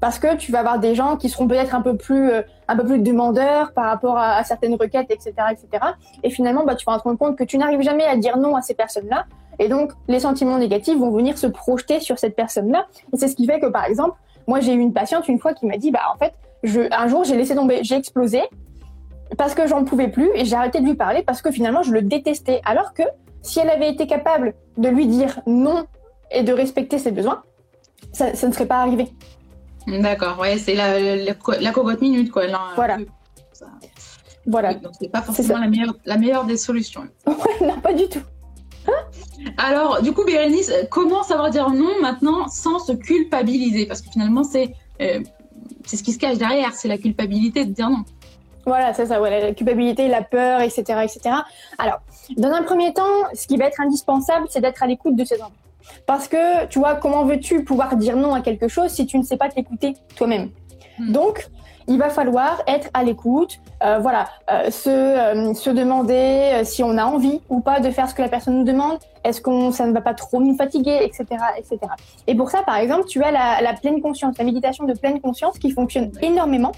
Parce 0.00 0.18
que 0.18 0.36
tu 0.36 0.50
vas 0.50 0.60
avoir 0.60 0.80
des 0.80 0.96
gens 0.96 1.16
qui 1.16 1.28
seront 1.28 1.46
peut-être 1.46 1.76
un 1.76 1.82
peu 1.82 1.96
plus 1.96 2.30
euh, 2.30 2.42
un 2.66 2.76
peu 2.76 2.84
plus 2.84 2.98
demandeurs 2.98 3.72
par 3.72 3.84
rapport 3.84 4.18
à, 4.18 4.34
à, 4.34 4.42
certaines 4.42 4.74
requêtes, 4.74 5.10
etc., 5.10 5.32
etc. 5.52 5.84
Et 6.24 6.30
finalement, 6.30 6.64
bah, 6.64 6.74
tu 6.74 6.84
vas 6.84 6.98
te 6.98 7.04
rendre 7.04 7.18
compte 7.18 7.36
que 7.36 7.44
tu 7.44 7.58
n'arrives 7.58 7.82
jamais 7.82 8.04
à 8.04 8.16
dire 8.16 8.36
non 8.36 8.56
à 8.56 8.62
ces 8.62 8.74
personnes-là, 8.74 9.26
et 9.58 9.68
donc 9.68 9.92
les 10.08 10.20
sentiments 10.20 10.58
négatifs 10.58 10.98
vont 10.98 11.10
venir 11.10 11.38
se 11.38 11.46
projeter 11.46 12.00
sur 12.00 12.18
cette 12.18 12.36
personne-là. 12.36 12.86
Et 13.12 13.16
c'est 13.16 13.28
ce 13.28 13.36
qui 13.36 13.46
fait 13.46 13.60
que, 13.60 13.66
par 13.66 13.84
exemple, 13.84 14.16
moi 14.46 14.60
j'ai 14.60 14.72
eu 14.72 14.80
une 14.80 14.92
patiente 14.92 15.28
une 15.28 15.38
fois 15.38 15.54
qui 15.54 15.66
m'a 15.66 15.76
dit, 15.76 15.90
bah 15.90 16.00
en 16.14 16.18
fait, 16.18 16.34
je, 16.62 16.80
un 16.92 17.08
jour 17.08 17.24
j'ai 17.24 17.36
laissé 17.36 17.54
tomber, 17.54 17.80
j'ai 17.82 17.96
explosé, 17.96 18.42
parce 19.36 19.54
que 19.54 19.66
j'en 19.66 19.84
pouvais 19.84 20.08
plus 20.08 20.30
et 20.34 20.44
j'ai 20.44 20.56
arrêté 20.56 20.80
de 20.80 20.86
lui 20.86 20.94
parler 20.94 21.22
parce 21.22 21.42
que 21.42 21.50
finalement 21.50 21.82
je 21.82 21.92
le 21.92 22.02
détestais. 22.02 22.60
Alors 22.64 22.92
que 22.94 23.02
si 23.42 23.58
elle 23.58 23.70
avait 23.70 23.90
été 23.90 24.06
capable 24.06 24.54
de 24.76 24.88
lui 24.88 25.06
dire 25.06 25.40
non 25.46 25.86
et 26.30 26.42
de 26.42 26.52
respecter 26.52 26.98
ses 26.98 27.12
besoins, 27.12 27.42
ça, 28.12 28.30
ne 28.30 28.52
serait 28.52 28.66
pas 28.66 28.80
arrivé. 28.80 29.08
D'accord, 29.86 30.38
ouais, 30.38 30.58
c'est 30.58 30.74
la, 30.74 31.16
la, 31.16 31.72
cocotte 31.72 32.00
minute, 32.00 32.30
quoi. 32.30 32.44
voilà. 32.76 32.98
Voilà. 34.46 34.74
donc 34.74 34.92
c'est 35.00 35.08
pas 35.08 35.22
forcément 35.22 35.58
la 35.58 35.68
meilleure, 35.68 35.94
la 36.04 36.16
meilleure 36.16 36.44
des 36.44 36.56
solutions. 36.56 37.06
Ouais, 37.26 37.66
non, 37.66 37.80
pas 37.80 37.92
du 37.92 38.08
tout. 38.08 38.22
Alors, 39.56 40.02
du 40.02 40.12
coup, 40.12 40.24
Bérénice, 40.24 40.72
comment 40.90 41.22
savoir 41.22 41.50
dire 41.50 41.70
non 41.70 42.00
maintenant 42.00 42.48
sans 42.48 42.78
se 42.78 42.92
culpabiliser? 42.92 43.86
Parce 43.86 44.02
que 44.02 44.10
finalement, 44.10 44.44
c'est 44.44 44.74
euh, 45.00 45.20
c'est 45.86 45.96
ce 45.96 46.02
qui 46.02 46.12
se 46.12 46.18
cache 46.18 46.38
derrière, 46.38 46.72
c'est 46.74 46.88
la 46.88 46.98
culpabilité 46.98 47.64
de 47.64 47.72
dire 47.72 47.90
non. 47.90 48.04
Voilà, 48.64 48.94
c'est 48.94 49.06
ça, 49.06 49.18
la 49.18 49.52
culpabilité, 49.52 50.06
la 50.06 50.22
peur, 50.22 50.60
etc., 50.60 50.82
etc. 51.02 51.34
Alors, 51.78 52.00
dans 52.36 52.50
un 52.50 52.62
premier 52.62 52.92
temps, 52.92 53.02
ce 53.34 53.46
qui 53.46 53.56
va 53.56 53.66
être 53.66 53.80
indispensable, 53.80 54.46
c'est 54.48 54.60
d'être 54.60 54.82
à 54.82 54.86
l'écoute 54.86 55.16
de 55.16 55.24
ces 55.24 55.42
enfants. 55.42 55.52
Parce 56.06 56.28
que, 56.28 56.66
tu 56.66 56.78
vois, 56.78 56.94
comment 56.94 57.24
veux-tu 57.24 57.64
pouvoir 57.64 57.96
dire 57.96 58.16
non 58.16 58.34
à 58.34 58.40
quelque 58.40 58.68
chose 58.68 58.90
si 58.90 59.04
tu 59.04 59.18
ne 59.18 59.24
sais 59.24 59.36
pas 59.36 59.48
t'écouter 59.48 59.94
toi-même? 60.14 60.50
Hmm. 60.98 61.10
Donc, 61.10 61.48
il 61.88 61.98
va 61.98 62.08
falloir 62.08 62.62
être 62.68 62.88
à 62.94 63.02
l'écoute, 63.02 63.58
euh, 63.82 63.98
voilà, 63.98 64.28
euh, 64.52 64.70
se, 64.70 64.88
euh, 64.88 65.54
se 65.54 65.70
demander 65.70 66.62
si 66.62 66.84
on 66.84 66.96
a 66.98 67.04
envie 67.04 67.40
ou 67.48 67.60
pas 67.60 67.80
de 67.80 67.90
faire 67.90 68.08
ce 68.08 68.14
que 68.14 68.22
la 68.22 68.28
personne 68.28 68.56
nous 68.58 68.64
demande, 68.64 68.98
est-ce 69.24 69.40
qu'on 69.40 69.70
ça 69.72 69.86
ne 69.86 69.92
va 69.92 70.00
pas 70.00 70.14
trop 70.14 70.40
nous 70.40 70.56
fatiguer, 70.56 70.98
etc., 71.02 71.26
etc. 71.56 71.78
Et 72.26 72.34
pour 72.34 72.50
ça, 72.50 72.62
par 72.62 72.76
exemple, 72.76 73.06
tu 73.06 73.22
as 73.22 73.30
la, 73.30 73.72
pleine 73.74 74.00
conscience, 74.00 74.36
la 74.38 74.44
méditation 74.44 74.84
de 74.84 74.94
pleine 74.94 75.20
conscience 75.20 75.58
qui 75.58 75.70
fonctionne 75.70 76.10
énormément 76.20 76.72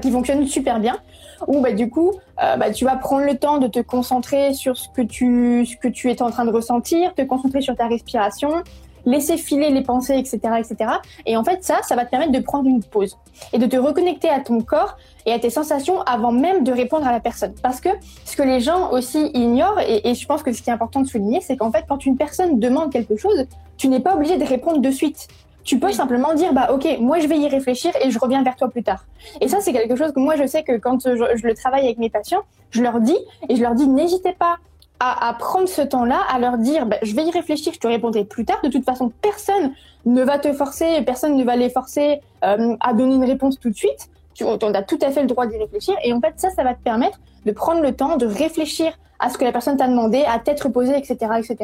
qui 0.00 0.10
fonctionne 0.10 0.46
super 0.46 0.80
bien, 0.80 0.98
où 1.46 1.60
bah, 1.60 1.72
du 1.72 1.90
coup, 1.90 2.12
euh, 2.42 2.56
bah, 2.56 2.70
tu 2.70 2.84
vas 2.84 2.96
prendre 2.96 3.26
le 3.26 3.36
temps 3.36 3.58
de 3.58 3.66
te 3.66 3.80
concentrer 3.80 4.52
sur 4.54 4.76
ce 4.76 4.88
que, 4.88 5.02
tu, 5.02 5.66
ce 5.66 5.76
que 5.76 5.88
tu 5.88 6.10
es 6.10 6.22
en 6.22 6.30
train 6.30 6.44
de 6.44 6.50
ressentir, 6.50 7.14
te 7.14 7.22
concentrer 7.22 7.60
sur 7.60 7.76
ta 7.76 7.86
respiration, 7.86 8.62
laisser 9.06 9.36
filer 9.36 9.70
les 9.70 9.82
pensées, 9.82 10.16
etc., 10.16 10.38
etc. 10.58 10.90
Et 11.26 11.36
en 11.36 11.44
fait, 11.44 11.62
ça, 11.62 11.80
ça 11.82 11.96
va 11.96 12.04
te 12.04 12.10
permettre 12.10 12.32
de 12.32 12.40
prendre 12.40 12.68
une 12.68 12.82
pause 12.82 13.18
et 13.52 13.58
de 13.58 13.66
te 13.66 13.76
reconnecter 13.76 14.28
à 14.28 14.40
ton 14.40 14.60
corps 14.60 14.96
et 15.26 15.32
à 15.32 15.38
tes 15.38 15.50
sensations 15.50 16.02
avant 16.02 16.32
même 16.32 16.64
de 16.64 16.72
répondre 16.72 17.06
à 17.06 17.12
la 17.12 17.20
personne. 17.20 17.54
Parce 17.62 17.80
que 17.80 17.88
ce 18.24 18.36
que 18.36 18.42
les 18.42 18.60
gens 18.60 18.90
aussi 18.92 19.30
ignorent, 19.34 19.80
et, 19.80 20.08
et 20.08 20.14
je 20.14 20.26
pense 20.26 20.42
que 20.42 20.52
ce 20.52 20.62
qui 20.62 20.70
est 20.70 20.72
important 20.72 21.00
de 21.00 21.06
souligner, 21.06 21.40
c'est 21.40 21.56
qu'en 21.56 21.70
fait, 21.70 21.84
quand 21.88 22.04
une 22.06 22.16
personne 22.16 22.58
demande 22.58 22.92
quelque 22.92 23.16
chose, 23.16 23.46
tu 23.76 23.88
n'es 23.88 24.00
pas 24.00 24.14
obligé 24.14 24.36
de 24.36 24.44
répondre 24.44 24.80
de 24.80 24.90
suite. 24.90 25.28
Tu 25.64 25.78
peux 25.78 25.92
simplement 25.92 26.34
dire, 26.34 26.52
bah 26.52 26.68
ok, 26.72 26.98
moi 27.00 27.20
je 27.20 27.26
vais 27.26 27.38
y 27.38 27.48
réfléchir 27.48 27.90
et 28.02 28.10
je 28.10 28.18
reviens 28.18 28.42
vers 28.42 28.54
toi 28.54 28.68
plus 28.68 28.82
tard. 28.82 29.06
Et 29.40 29.48
ça, 29.48 29.60
c'est 29.60 29.72
quelque 29.72 29.96
chose 29.96 30.12
que 30.12 30.20
moi 30.20 30.36
je 30.36 30.46
sais 30.46 30.62
que 30.62 30.76
quand 30.76 31.00
je, 31.00 31.46
le 31.46 31.54
travaille 31.54 31.84
avec 31.84 31.98
mes 31.98 32.10
patients, 32.10 32.42
je 32.70 32.82
leur 32.82 33.00
dis 33.00 33.16
et 33.48 33.56
je 33.56 33.62
leur 33.62 33.74
dis, 33.74 33.88
n'hésitez 33.88 34.32
pas 34.32 34.58
à, 35.00 35.34
prendre 35.38 35.68
ce 35.68 35.82
temps-là, 35.82 36.20
à 36.32 36.38
leur 36.38 36.56
dire, 36.56 36.86
bah, 36.86 36.96
je 37.02 37.14
vais 37.14 37.24
y 37.24 37.30
réfléchir, 37.30 37.72
je 37.74 37.78
te 37.78 37.86
répondrai 37.86 38.24
plus 38.24 38.46
tard. 38.46 38.58
De 38.62 38.70
toute 38.70 38.84
façon, 38.84 39.12
personne 39.20 39.72
ne 40.06 40.22
va 40.22 40.38
te 40.38 40.52
forcer, 40.52 41.02
personne 41.02 41.36
ne 41.36 41.44
va 41.44 41.56
les 41.56 41.68
forcer 41.68 42.20
euh, 42.42 42.76
à 42.80 42.94
donner 42.94 43.16
une 43.16 43.24
réponse 43.24 43.60
tout 43.60 43.68
de 43.68 43.76
suite. 43.76 44.08
Tu 44.32 44.44
on 44.44 44.56
a 44.56 44.82
tout 44.82 44.98
à 45.02 45.10
fait 45.10 45.20
le 45.20 45.26
droit 45.26 45.46
d'y 45.46 45.58
réfléchir. 45.58 45.94
Et 46.04 46.12
en 46.12 46.20
fait, 46.20 46.34
ça, 46.36 46.50
ça 46.50 46.64
va 46.64 46.74
te 46.74 46.82
permettre 46.82 47.20
de 47.44 47.52
prendre 47.52 47.82
le 47.82 47.94
temps 47.94 48.16
de 48.16 48.26
réfléchir 48.26 48.92
à 49.18 49.28
ce 49.28 49.36
que 49.36 49.44
la 49.44 49.52
personne 49.52 49.76
t'a 49.76 49.88
demandé, 49.88 50.24
à 50.26 50.38
t'être 50.38 50.68
posé, 50.70 50.96
etc., 50.96 51.16
etc., 51.38 51.56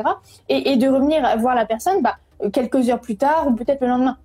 et, 0.48 0.72
et 0.72 0.76
de 0.76 0.88
revenir 0.88 1.22
voir 1.38 1.54
la 1.54 1.64
personne, 1.64 2.02
bah, 2.02 2.16
quelques 2.52 2.88
heures 2.90 3.00
plus 3.00 3.16
tard 3.16 3.46
ou 3.48 3.52
peut-être 3.52 3.80
le 3.80 3.88
lendemain. 3.88 4.16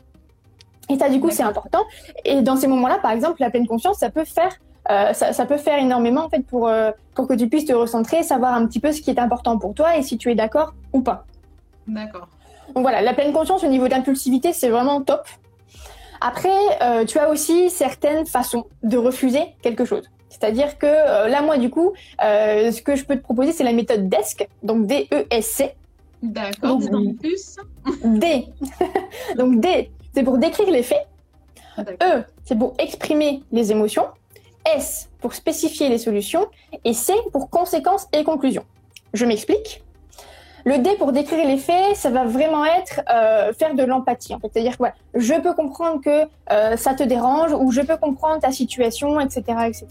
Et 0.89 0.97
ça, 0.97 1.09
du 1.09 1.19
coup, 1.19 1.31
c'est 1.31 1.43
important. 1.43 1.83
Et 2.23 2.41
dans 2.41 2.55
ces 2.55 2.67
moments-là, 2.67 2.99
par 3.01 3.11
exemple, 3.11 3.37
la 3.39 3.49
pleine 3.49 3.67
conscience, 3.67 3.97
ça 3.97 4.09
peut 4.09 4.25
faire, 4.25 4.51
euh, 4.91 5.13
ça, 5.13 5.33
ça, 5.33 5.45
peut 5.45 5.57
faire 5.57 5.79
énormément 5.79 6.25
en 6.25 6.29
fait 6.29 6.45
pour 6.45 6.67
euh, 6.67 6.91
pour 7.15 7.27
que 7.27 7.33
tu 7.33 7.49
puisses 7.49 7.65
te 7.65 7.73
recentrer, 7.73 8.23
savoir 8.23 8.53
un 8.53 8.67
petit 8.67 8.79
peu 8.79 8.91
ce 8.91 9.01
qui 9.01 9.09
est 9.09 9.19
important 9.19 9.57
pour 9.57 9.73
toi 9.73 9.97
et 9.97 10.03
si 10.03 10.17
tu 10.17 10.31
es 10.31 10.35
d'accord 10.35 10.73
ou 10.93 11.01
pas. 11.01 11.25
D'accord. 11.87 12.27
Donc 12.73 12.83
voilà, 12.83 13.01
la 13.01 13.13
pleine 13.13 13.33
conscience 13.33 13.63
au 13.63 13.67
niveau 13.67 13.87
d'impulsivité, 13.87 14.53
c'est 14.53 14.69
vraiment 14.69 15.01
top. 15.01 15.27
Après, 16.21 16.49
euh, 16.81 17.05
tu 17.05 17.19
as 17.19 17.29
aussi 17.29 17.69
certaines 17.69 18.25
façons 18.25 18.65
de 18.83 18.97
refuser 18.97 19.41
quelque 19.61 19.85
chose. 19.85 20.09
C'est-à-dire 20.29 20.77
que 20.77 20.85
là, 21.29 21.41
moi, 21.41 21.57
du 21.57 21.69
coup, 21.69 21.93
ce 22.19 22.81
que 22.81 22.97
je 22.97 23.05
peux 23.05 23.15
te 23.15 23.21
proposer, 23.21 23.53
c'est 23.53 23.63
la 23.63 23.71
méthode 23.71 24.09
DESC, 24.09 24.49
donc 24.63 24.85
D-E-S-C. 24.85 25.75
D'accord, 26.21 26.79
plus. 27.19 27.57
D. 28.03 28.47
Donc 29.37 29.59
D, 29.59 29.91
c'est 30.13 30.23
pour 30.23 30.37
décrire 30.37 30.69
les 30.71 30.83
faits. 30.83 31.07
E, 31.79 32.23
c'est 32.43 32.57
pour 32.57 32.73
exprimer 32.79 33.43
les 33.51 33.71
émotions. 33.71 34.05
S, 34.75 35.09
pour 35.19 35.33
spécifier 35.33 35.89
les 35.89 35.97
solutions. 35.97 36.45
Et 36.83 36.93
C, 36.93 37.13
pour 37.31 37.49
conséquences 37.49 38.07
et 38.13 38.23
conclusions. 38.23 38.65
Je 39.13 39.25
m'explique. 39.25 39.83
Le 40.67 40.79
D 40.79 40.95
pour 40.97 41.11
décrire 41.11 41.45
les 41.45 41.57
faits, 41.57 41.95
ça 41.95 42.09
va 42.09 42.25
vraiment 42.25 42.65
être 42.65 43.01
euh, 43.13 43.53
faire 43.53 43.75
de 43.75 43.83
l'empathie. 43.83 44.33
C'est-à-dire 44.41 44.79
que 44.79 44.85
je 45.13 45.35
peux 45.35 45.53
comprendre 45.53 46.01
que 46.01 46.27
euh, 46.51 46.75
ça 46.75 46.95
te 46.95 47.03
dérange 47.03 47.53
ou 47.53 47.71
je 47.71 47.81
peux 47.81 47.97
comprendre 47.97 48.39
ta 48.39 48.51
situation, 48.51 49.19
etc., 49.19 49.43
etc. 49.67 49.85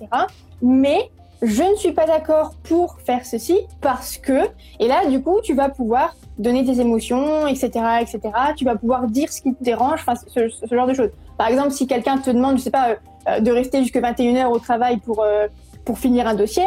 Mais 0.62 1.10
je 1.42 1.62
ne 1.62 1.76
suis 1.76 1.92
pas 1.92 2.06
d'accord 2.06 2.54
pour 2.64 2.98
faire 3.00 3.24
ceci 3.24 3.60
parce 3.80 4.16
que, 4.18 4.48
et 4.80 4.88
là, 4.88 5.06
du 5.06 5.22
coup, 5.22 5.40
tu 5.42 5.54
vas 5.54 5.68
pouvoir 5.68 6.16
donner 6.38 6.64
tes 6.64 6.80
émotions, 6.80 7.46
etc., 7.46 7.68
etc. 8.00 8.20
Tu 8.56 8.64
vas 8.64 8.74
pouvoir 8.74 9.06
dire 9.06 9.32
ce 9.32 9.42
qui 9.42 9.54
te 9.54 9.62
dérange, 9.62 10.00
enfin, 10.00 10.14
ce, 10.26 10.48
genre 10.74 10.88
de 10.88 10.94
choses. 10.94 11.10
Par 11.38 11.46
exemple, 11.46 11.70
si 11.70 11.86
quelqu'un 11.86 12.18
te 12.18 12.30
demande, 12.30 12.58
je 12.58 12.62
sais 12.62 12.70
pas, 12.70 12.90
euh, 12.90 12.96
de 13.40 13.50
rester 13.50 13.82
jusque 13.82 13.96
21h 13.96 14.46
au 14.46 14.58
travail 14.58 14.98
pour, 14.98 15.22
euh, 15.22 15.46
pour 15.84 15.98
finir 15.98 16.26
un 16.26 16.34
dossier, 16.34 16.64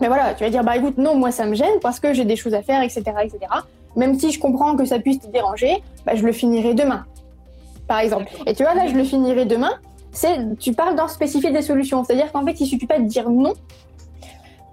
mais 0.00 0.08
voilà, 0.08 0.34
tu 0.34 0.44
vas 0.44 0.50
dire, 0.50 0.62
bah 0.62 0.76
écoute, 0.76 0.98
non, 0.98 1.16
moi 1.16 1.30
ça 1.30 1.46
me 1.46 1.54
gêne 1.54 1.80
parce 1.80 2.00
que 2.00 2.12
j'ai 2.12 2.24
des 2.24 2.36
choses 2.36 2.54
à 2.54 2.62
faire, 2.62 2.82
etc., 2.82 3.02
etc. 3.22 3.38
Même 3.96 4.18
si 4.18 4.30
je 4.30 4.38
comprends 4.38 4.76
que 4.76 4.84
ça 4.84 4.98
puisse 4.98 5.20
te 5.20 5.26
déranger, 5.28 5.82
bah, 6.04 6.14
je 6.14 6.24
le 6.24 6.32
finirai 6.32 6.74
demain, 6.74 7.06
par 7.88 8.00
exemple. 8.00 8.30
Et 8.46 8.54
tu 8.54 8.62
vois, 8.62 8.74
là, 8.74 8.86
je 8.86 8.94
le 8.94 9.04
finirai 9.04 9.46
demain, 9.46 9.72
c'est, 10.12 10.58
tu 10.58 10.72
parles 10.72 10.96
d'en 10.96 11.08
spécifier 11.08 11.50
des 11.50 11.62
solutions. 11.62 12.04
C'est-à-dire 12.04 12.30
qu'en 12.30 12.44
fait, 12.44 12.60
il 12.60 12.66
suffit 12.66 12.86
pas 12.86 12.98
de 12.98 13.04
dire 13.04 13.30
non, 13.30 13.54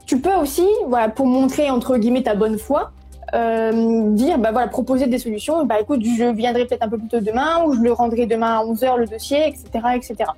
tu 0.05 0.19
peux 0.19 0.35
aussi, 0.35 0.67
voilà, 0.87 1.09
pour 1.09 1.25
montrer 1.25 1.69
entre 1.69 1.97
guillemets 1.97 2.23
ta 2.23 2.35
bonne 2.35 2.57
foi, 2.57 2.91
euh, 3.33 4.11
dire, 4.11 4.37
bah 4.37 4.51
voilà, 4.51 4.67
proposer 4.67 5.07
des 5.07 5.17
solutions. 5.19 5.65
Bah 5.65 5.79
écoute, 5.79 6.03
je 6.03 6.25
viendrai 6.33 6.65
peut-être 6.65 6.83
un 6.83 6.89
peu 6.89 6.97
plus 6.97 7.07
tôt 7.07 7.19
demain, 7.19 7.63
ou 7.65 7.73
je 7.73 7.79
le 7.79 7.93
rendrai 7.93 8.25
demain 8.25 8.59
à 8.59 8.63
11h 8.63 8.97
le 8.97 9.07
dossier, 9.07 9.47
etc., 9.47 9.69
etc. 9.95 10.29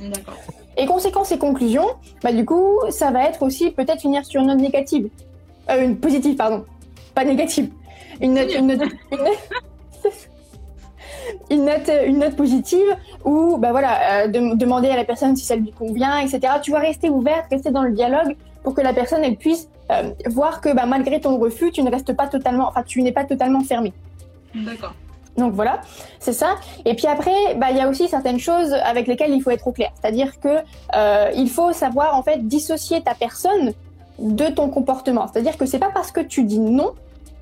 D'accord. 0.00 0.36
Et 0.76 0.86
conséquences 0.86 1.32
et 1.32 1.38
conclusions, 1.38 1.86
bah 2.22 2.32
du 2.32 2.44
coup, 2.44 2.80
ça 2.90 3.10
va 3.10 3.24
être 3.24 3.42
aussi 3.42 3.70
peut-être 3.70 4.00
finir 4.00 4.24
sur 4.24 4.40
une 4.40 4.48
note 4.48 4.58
négative, 4.58 5.08
euh, 5.70 5.84
une 5.84 5.98
positive, 5.98 6.36
pardon, 6.36 6.64
pas 7.14 7.24
négative, 7.24 7.70
une 8.20 8.34
note, 8.34 8.54
une 8.54 8.66
note, 8.68 8.80
une 11.50 11.64
note, 11.66 11.90
une 12.06 12.18
note, 12.18 12.36
positive 12.36 12.96
ou 13.24 13.58
bah 13.58 13.70
voilà, 13.70 14.24
euh, 14.24 14.28
de, 14.28 14.54
demander 14.56 14.88
à 14.88 14.96
la 14.96 15.04
personne 15.04 15.36
si 15.36 15.44
ça 15.44 15.56
lui 15.56 15.72
convient, 15.72 16.18
etc. 16.18 16.54
Tu 16.62 16.70
vas 16.70 16.78
rester 16.78 17.10
ouverte, 17.10 17.46
rester 17.50 17.70
dans 17.70 17.82
le 17.82 17.92
dialogue 17.92 18.36
pour 18.62 18.74
que 18.74 18.80
la 18.80 18.94
personne 18.94 19.22
elle 19.24 19.36
puisse 19.36 19.68
euh, 19.90 20.10
voir 20.26 20.60
que 20.62 20.74
bah, 20.74 20.86
malgré 20.86 21.20
ton 21.20 21.38
refus, 21.38 21.70
tu 21.70 21.82
ne 21.82 21.90
restes 21.90 22.14
pas 22.14 22.28
totalement, 22.28 22.68
enfin 22.68 22.82
tu 22.82 23.02
n'es 23.02 23.12
pas 23.12 23.24
totalement 23.24 23.60
fermé. 23.60 23.92
D'accord. 24.54 24.94
Donc 25.36 25.54
voilà, 25.54 25.80
c'est 26.18 26.32
ça. 26.32 26.56
Et 26.84 26.94
puis 26.94 27.06
après, 27.06 27.54
bah 27.56 27.68
il 27.70 27.76
y 27.76 27.80
a 27.80 27.88
aussi 27.88 28.08
certaines 28.08 28.38
choses 28.38 28.72
avec 28.72 29.06
lesquelles 29.06 29.32
il 29.32 29.42
faut 29.42 29.50
être 29.50 29.66
au 29.66 29.72
clair. 29.72 29.90
C'est-à-dire 30.00 30.38
que 30.40 30.58
euh, 30.94 31.30
il 31.34 31.48
faut 31.48 31.72
savoir 31.72 32.16
en 32.16 32.22
fait 32.22 32.46
dissocier 32.46 33.02
ta 33.02 33.14
personne 33.14 33.72
de 34.18 34.46
ton 34.46 34.68
comportement. 34.68 35.26
C'est-à-dire 35.26 35.56
que 35.56 35.64
c'est 35.64 35.78
pas 35.78 35.90
parce 35.92 36.12
que 36.12 36.20
tu 36.20 36.44
dis 36.44 36.60
non, 36.60 36.92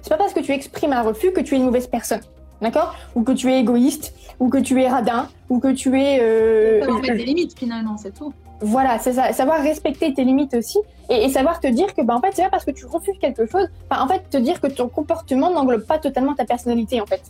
c'est 0.03 0.11
pas 0.11 0.17
parce 0.17 0.33
que 0.33 0.41
tu 0.41 0.53
exprimes 0.53 0.93
un 0.93 1.03
refus 1.03 1.33
que 1.33 1.41
tu 1.41 1.55
es 1.55 1.59
une 1.59 1.65
mauvaise 1.65 1.89
personne. 1.89 2.21
D'accord? 2.61 2.95
Ou 3.15 3.23
que 3.23 3.33
tu 3.33 3.51
es 3.51 3.59
égoïste, 3.59 4.15
ou 4.39 4.51
que 4.51 4.59
tu 4.59 4.83
es 4.83 4.89
radin, 4.89 5.29
ou 5.49 5.61
que 5.61 5.73
tu 5.73 5.99
es. 5.99 6.19
Euh, 6.21 7.01
mettre 7.01 7.17
des 7.17 7.25
limites 7.25 7.59
finalement, 7.59 7.97
c'est 7.97 8.13
tout. 8.13 8.35
Voilà, 8.61 8.99
c'est 8.99 9.15
ça. 9.15 9.33
Savoir 9.33 9.63
respecter 9.63 10.13
tes 10.13 10.25
limites 10.25 10.53
aussi 10.55 10.79
et, 11.09 11.29
savoir 11.31 11.61
te 11.61 11.67
dire 11.67 11.95
que, 11.95 12.03
bah, 12.03 12.15
en 12.15 12.21
fait, 12.21 12.33
c'est 12.35 12.43
pas 12.43 12.51
parce 12.51 12.67
que 12.67 12.71
tu 12.71 12.85
refuses 12.85 13.19
quelque 13.19 13.47
chose, 13.47 13.67
en 13.91 14.07
fait, 14.07 14.29
te 14.29 14.37
dire 14.37 14.61
que 14.61 14.67
ton 14.67 14.89
comportement 14.89 15.51
n'englobe 15.51 15.87
pas 15.87 15.99
totalement 15.99 16.35
ta 16.35 16.45
personnalité, 16.45 17.01
en 17.01 17.07
fait. 17.07 17.23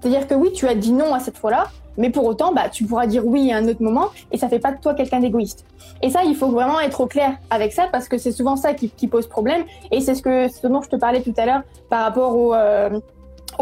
C'est-à-dire 0.00 0.26
que 0.26 0.34
oui, 0.34 0.52
tu 0.52 0.66
as 0.66 0.74
dit 0.74 0.92
non 0.92 1.14
à 1.14 1.20
cette 1.20 1.36
fois-là, 1.36 1.68
mais 1.96 2.10
pour 2.10 2.24
autant, 2.24 2.52
bah, 2.52 2.68
tu 2.70 2.84
pourras 2.84 3.06
dire 3.06 3.26
oui 3.26 3.52
à 3.52 3.58
un 3.58 3.68
autre 3.68 3.82
moment 3.82 4.06
et 4.32 4.38
ça 4.38 4.48
fait 4.48 4.58
pas 4.58 4.72
de 4.72 4.80
toi 4.80 4.94
quelqu'un 4.94 5.20
d'égoïste. 5.20 5.64
Et 6.02 6.10
ça, 6.10 6.24
il 6.24 6.34
faut 6.34 6.48
vraiment 6.48 6.80
être 6.80 7.00
au 7.00 7.06
clair 7.06 7.36
avec 7.50 7.72
ça 7.72 7.88
parce 7.92 8.08
que 8.08 8.16
c'est 8.16 8.32
souvent 8.32 8.56
ça 8.56 8.72
qui, 8.74 8.88
pose 9.08 9.26
problème 9.26 9.64
et 9.90 10.00
c'est 10.00 10.14
ce 10.14 10.22
que 10.22 10.48
ce 10.48 10.66
dont 10.66 10.82
je 10.82 10.88
te 10.88 10.96
parlais 10.96 11.20
tout 11.20 11.34
à 11.36 11.46
l'heure 11.46 11.62
par 11.88 12.04
rapport 12.04 12.36
au 12.36 12.54
euh, 12.54 13.00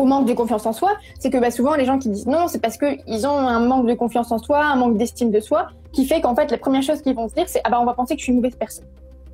manque 0.05 0.27
de 0.27 0.35
confiance 0.35 0.67
en 0.67 0.73
soi, 0.73 0.93
c'est 1.19 1.31
que 1.31 1.39
bah, 1.39 1.51
souvent 1.51 1.75
les 1.75 1.85
gens 1.85 1.99
qui 1.99 2.11
disent 2.11 2.27
non, 2.27 2.47
c'est 2.47 2.61
parce 2.61 2.77
qu'ils 2.77 3.27
ont 3.27 3.39
un 3.39 3.61
manque 3.61 3.87
de 3.87 3.95
confiance 3.95 4.31
en 4.31 4.39
soi, 4.39 4.65
un 4.65 4.77
manque 4.77 4.97
d'estime 4.97 5.31
de 5.31 5.41
soi, 5.41 5.69
qui 5.93 6.07
fait 6.07 6.21
qu'en 6.21 6.35
fait 6.35 6.51
la 6.51 6.59
première 6.59 6.83
chose 6.83 7.03
qu'ils 7.03 7.15
vont 7.15 7.29
se 7.29 7.35
dire 7.35 7.49
c'est 7.49 7.61
ah 7.65 7.71
bah 7.71 7.79
on 7.81 7.85
va 7.85 7.95
penser 7.95 8.15
que 8.15 8.21
je 8.21 8.25
suis 8.25 8.33
une 8.33 8.39
mauvaise 8.39 8.57
personne. 8.57 8.87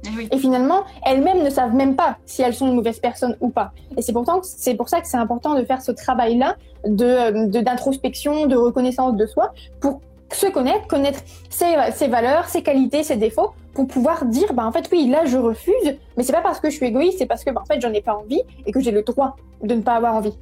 Eh 0.06 0.34
Et 0.34 0.38
finalement, 0.38 0.82
elles-mêmes 1.04 1.42
ne 1.42 1.50
savent 1.50 1.75
même 1.75 1.96
pas 1.96 2.18
si 2.26 2.42
elles 2.42 2.54
sont 2.54 2.66
une 2.68 2.75
mauvaise 2.75 2.99
personne 2.99 3.37
ou 3.40 3.49
pas. 3.49 3.73
Et 3.96 4.02
c'est 4.02 4.12
pourtant 4.12 4.40
c'est 4.42 4.75
pour 4.75 4.88
ça 4.88 5.00
que 5.00 5.06
c'est 5.06 5.16
important 5.16 5.54
de 5.54 5.64
faire 5.64 5.82
ce 5.82 5.92
travail-là 5.92 6.56
de 6.87 7.61
d'introspection, 7.61 8.46
de, 8.46 8.56
reconnaissance 8.56 9.16
de 9.16 9.26
soi, 9.26 9.52
pour 9.80 10.00
se 10.32 10.46
connaître, 10.46 10.87
connaître 10.87 11.20
ses, 11.49 11.75
ses, 11.92 12.08
valeurs, 12.08 12.49
ses 12.49 12.62
qualités, 12.62 13.02
ses 13.02 13.16
défauts, 13.16 13.52
pour 13.73 13.87
pouvoir 13.87 14.25
dire 14.25 14.52
bah 14.52 14.66
en 14.66 14.73
fait 14.73 14.88
oui 14.92 15.08
là 15.08 15.25
je 15.25 15.38
refuse, 15.38 15.96
mais 16.16 16.23
c'est 16.23 16.32
pas 16.32 16.42
parce 16.42 16.61
que 16.61 16.70
je 16.70 16.76
suis 16.76 16.87
égoïste, 16.87 17.18
c'est 17.18 17.26
parce 17.26 17.44
que 17.44 17.50
bah, 17.50 17.61
en 17.62 17.64
fait 17.64 17.80
j'en 17.80 17.92
ai 17.92 18.02
pas 18.02 18.14
envie 18.14 18.42
et 18.66 18.73
que 18.73 18.80
j'ai 18.80 18.90
le 18.90 19.02
droit 19.02 19.37
de 19.62 19.75
ne 19.75 19.82
pas 19.82 19.94
avoir 19.94 20.14
envie. 20.14 20.34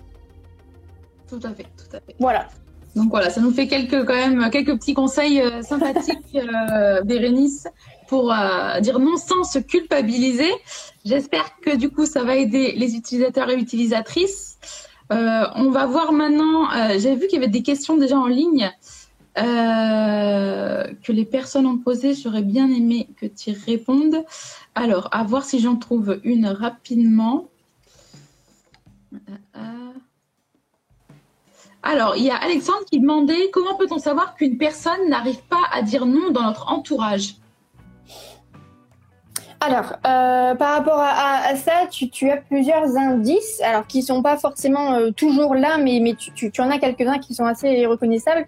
Tout 1.28 1.40
à 1.44 1.50
fait, 1.50 1.66
tout 1.76 1.96
à 1.96 2.00
fait. 2.00 2.14
Voilà. 2.18 2.46
Donc 2.94 3.10
voilà, 3.10 3.30
ça 3.30 3.40
nous 3.40 3.52
fait 3.52 3.68
quelques 3.68 4.04
quand 4.04 4.14
même 4.14 4.50
quelques 4.50 4.76
petits 4.76 4.94
conseils 4.94 5.40
euh, 5.40 5.62
sympathiques, 5.62 6.18
euh, 6.34 7.02
Bérénice, 7.02 7.66
pour 8.08 8.32
euh, 8.32 8.80
dire 8.80 8.98
non 8.98 9.16
sans 9.16 9.44
se 9.44 9.58
culpabiliser. 9.58 10.50
J'espère 11.04 11.58
que 11.60 11.74
du 11.74 11.88
coup 11.90 12.04
ça 12.04 12.22
va 12.22 12.36
aider 12.36 12.72
les 12.76 12.94
utilisateurs 12.94 13.48
et 13.50 13.54
utilisatrices. 13.54 14.58
on 15.10 15.70
va 15.70 15.86
voir 15.86 16.12
maintenant. 16.12 16.68
J'avais 16.98 17.16
vu 17.16 17.26
qu'il 17.26 17.34
y 17.34 17.42
avait 17.42 17.48
des 17.48 17.62
questions 17.62 17.96
déjà 17.96 18.16
en 18.16 18.26
ligne 18.26 18.70
que 19.34 21.12
les 21.12 21.24
personnes 21.24 21.66
ont 21.66 21.78
posées. 21.78 22.14
J'aurais 22.14 22.42
bien 22.42 22.70
aimé 22.70 23.08
que 23.20 23.26
tu 23.26 23.50
y 23.50 23.52
répondes. 23.52 24.24
Alors, 24.74 25.08
à 25.10 25.24
voir 25.24 25.44
si 25.44 25.58
j'en 25.58 25.76
trouve 25.76 26.20
une 26.22 26.46
rapidement. 26.46 27.48
Alors, 31.82 32.16
il 32.16 32.24
y 32.24 32.30
a 32.30 32.36
Alexandre 32.36 32.84
qui 32.90 33.00
demandait 33.00 33.50
comment 33.52 33.74
peut-on 33.74 33.98
savoir 33.98 34.36
qu'une 34.36 34.56
personne 34.56 35.08
n'arrive 35.08 35.42
pas 35.48 35.62
à 35.72 35.82
dire 35.82 36.06
non 36.06 36.30
dans 36.30 36.42
notre 36.42 36.70
entourage? 36.70 37.36
Alors, 39.64 39.92
euh, 40.06 40.54
par 40.56 40.74
rapport 40.74 40.98
à, 40.98 41.54
ça, 41.56 41.86
tu, 41.88 42.30
as 42.30 42.36
plusieurs 42.36 42.96
indices, 42.96 43.60
alors 43.62 43.86
qui 43.86 44.02
sont 44.02 44.22
pas 44.22 44.36
forcément 44.36 44.94
euh, 44.94 45.10
toujours 45.10 45.54
là, 45.54 45.78
mais, 45.78 46.02
tu, 46.16 46.52
en 46.58 46.70
as 46.70 46.78
quelques-uns 46.78 47.18
qui 47.18 47.34
sont 47.34 47.44
assez 47.44 47.86
reconnaissables. 47.86 48.46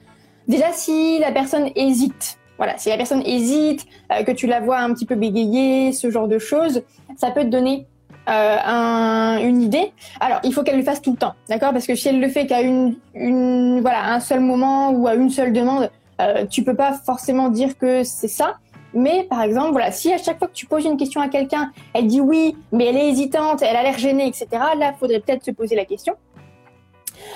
Déjà, 0.49 0.73
si 0.73 1.19
la 1.21 1.31
personne 1.31 1.71
hésite, 1.76 2.38
voilà, 2.57 2.79
si 2.79 2.88
la 2.88 2.97
personne 2.97 3.23
hésite, 3.25 3.87
euh, 4.12 4.25
que 4.25 4.33
tu 4.33 4.49
la 4.49 4.61
vois 4.61 4.79
un 4.79 4.93
petit 4.93 5.07
peu 5.07 5.14
bégayer, 5.14 5.93
ce 5.93 6.11
genre 6.11 6.26
de 6.26 6.38
choses, 6.38 6.83
ça 7.17 7.31
peut 7.31 7.43
te 7.43 7.49
donner 7.49 7.87
euh, 8.28 8.57
un, 8.64 9.38
une 9.38 9.62
idée. 9.62 9.93
Alors, 10.21 10.40
il 10.45 10.52
faut 10.54 10.62
qu'elle 10.62 10.78
le 10.78 10.83
fasse 10.83 11.02
tout 11.02 11.12
le 11.12 11.16
temps, 11.19 11.35
d'accord? 11.49 11.73
Parce 11.73 11.87
que 11.87 11.95
si 11.95 12.09
elle 12.09 12.21
le 12.21 12.28
fait 12.28 12.47
qu'à 12.47 12.62
une, 12.62 12.97
une, 13.14 13.81
voilà, 13.81 14.12
un 14.12 14.21
seul 14.21 14.40
moment 14.40 14.90
ou 14.90 15.07
à 15.07 15.14
une 15.14 15.31
seule 15.31 15.52
demande, 15.52 15.90
euh, 16.21 16.47
tu 16.47 16.62
peux 16.62 16.76
pas 16.76 16.93
forcément 16.93 17.49
dire 17.49 17.76
que 17.76 18.02
c'est 18.02 18.28
ça. 18.28 18.54
Mais 18.95 19.25
par 19.25 19.43
exemple, 19.43 19.73
voilà, 19.73 19.90
si 19.90 20.12
à 20.12 20.19
chaque 20.19 20.38
fois 20.38 20.47
que 20.47 20.52
tu 20.52 20.66
poses 20.66 20.85
une 20.85 20.97
question 20.97 21.21
à 21.21 21.28
quelqu'un, 21.28 21.73
elle 21.93 22.07
dit 22.07 22.21
oui, 22.21 22.57
mais 22.73 22.87
elle 22.87 22.97
est 22.97 23.09
hésitante, 23.09 23.61
elle 23.62 23.76
a 23.76 23.83
l'air 23.83 23.99
gênée, 23.99 24.26
etc. 24.26 24.47
Là, 24.78 24.93
faudrait 24.99 25.21
peut-être 25.21 25.45
se 25.45 25.50
poser 25.50 25.75
la 25.75 25.85
question. 25.85 26.14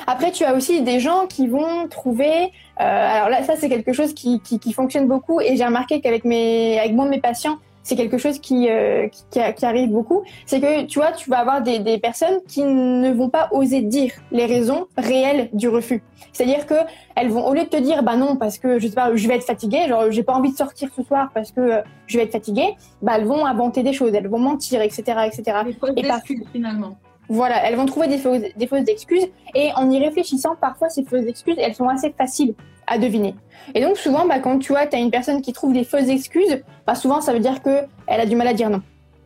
Après, 0.06 0.30
tu 0.30 0.44
as 0.44 0.54
aussi 0.54 0.82
des 0.82 1.00
gens 1.00 1.26
qui 1.26 1.48
vont 1.48 1.88
trouver. 1.88 2.52
Euh, 2.80 3.16
alors 3.16 3.28
là, 3.28 3.42
ça 3.42 3.56
c'est 3.56 3.68
quelque 3.68 3.92
chose 3.92 4.14
qui, 4.14 4.40
qui, 4.40 4.58
qui 4.58 4.72
fonctionne 4.72 5.08
beaucoup 5.08 5.40
et 5.40 5.56
j'ai 5.56 5.64
remarqué 5.64 6.00
qu'avec 6.00 6.24
mes, 6.24 6.78
avec 6.78 6.92
moi 6.92 7.06
mes 7.06 7.20
patients, 7.20 7.56
c'est 7.88 7.96
quelque 7.96 8.18
chose 8.18 8.38
qui, 8.38 8.68
euh, 8.68 9.08
qui, 9.08 9.40
qui, 9.56 9.64
arrive 9.64 9.90
beaucoup. 9.90 10.22
C'est 10.44 10.60
que 10.60 10.84
tu 10.84 10.98
vois, 10.98 11.12
tu 11.12 11.30
vas 11.30 11.38
avoir 11.38 11.62
des, 11.62 11.78
des, 11.78 11.96
personnes 11.96 12.38
qui 12.46 12.62
ne 12.62 13.10
vont 13.14 13.30
pas 13.30 13.48
oser 13.50 13.80
dire 13.80 14.12
les 14.30 14.44
raisons 14.44 14.88
réelles 14.98 15.48
du 15.54 15.68
refus. 15.70 16.02
C'est-à-dire 16.34 16.66
que 16.66 16.74
elles 17.16 17.30
vont, 17.30 17.46
au 17.46 17.54
lieu 17.54 17.64
de 17.64 17.68
te 17.68 17.78
dire, 17.78 18.02
bah 18.02 18.16
non, 18.16 18.36
parce 18.36 18.58
que 18.58 18.78
je 18.78 18.88
sais 18.88 18.94
pas, 18.94 19.16
je 19.16 19.26
vais 19.26 19.36
être 19.36 19.46
fatiguée, 19.46 19.88
genre 19.88 20.10
j'ai 20.10 20.22
pas 20.22 20.34
envie 20.34 20.52
de 20.52 20.56
sortir 20.56 20.90
ce 20.94 21.02
soir 21.02 21.30
parce 21.32 21.50
que 21.50 21.60
euh, 21.60 21.80
je 22.06 22.18
vais 22.18 22.24
être 22.24 22.32
fatiguée, 22.32 22.76
bah 23.00 23.12
elles 23.16 23.24
vont 23.24 23.46
inventer 23.46 23.82
des 23.82 23.94
choses, 23.94 24.12
elles 24.12 24.28
vont 24.28 24.38
mentir, 24.38 24.82
etc., 24.82 25.02
etc. 25.24 25.58
Fausses 25.80 25.92
excuses 25.96 26.44
finalement. 26.52 26.98
Voilà, 27.28 27.64
elles 27.66 27.76
vont 27.76 27.86
trouver 27.86 28.08
des 28.08 28.18
fausses, 28.18 28.40
des 28.56 28.66
fausses 28.66 28.88
excuses 28.88 29.26
et 29.54 29.70
en 29.76 29.90
y 29.90 29.98
réfléchissant, 30.02 30.56
parfois 30.58 30.88
ces 30.88 31.04
fausses 31.04 31.26
excuses, 31.26 31.56
elles 31.58 31.74
sont 31.74 31.88
assez 31.88 32.12
faciles 32.16 32.54
à 32.86 32.98
deviner. 32.98 33.34
Et 33.74 33.82
donc 33.82 33.98
souvent, 33.98 34.26
bah, 34.26 34.38
quand 34.38 34.58
tu 34.58 34.72
vois, 34.72 34.86
tu 34.86 34.96
as 34.96 34.98
une 34.98 35.10
personne 35.10 35.42
qui 35.42 35.52
trouve 35.52 35.72
des 35.72 35.84
fausses 35.84 36.08
excuses, 36.08 36.62
bah, 36.86 36.94
souvent 36.94 37.20
ça 37.20 37.32
veut 37.32 37.40
dire 37.40 37.62
qu'elle 37.62 37.86
a 38.06 38.26
du 38.26 38.34
mal 38.34 38.48
à 38.48 38.54
dire 38.54 38.70
non, 38.70 38.82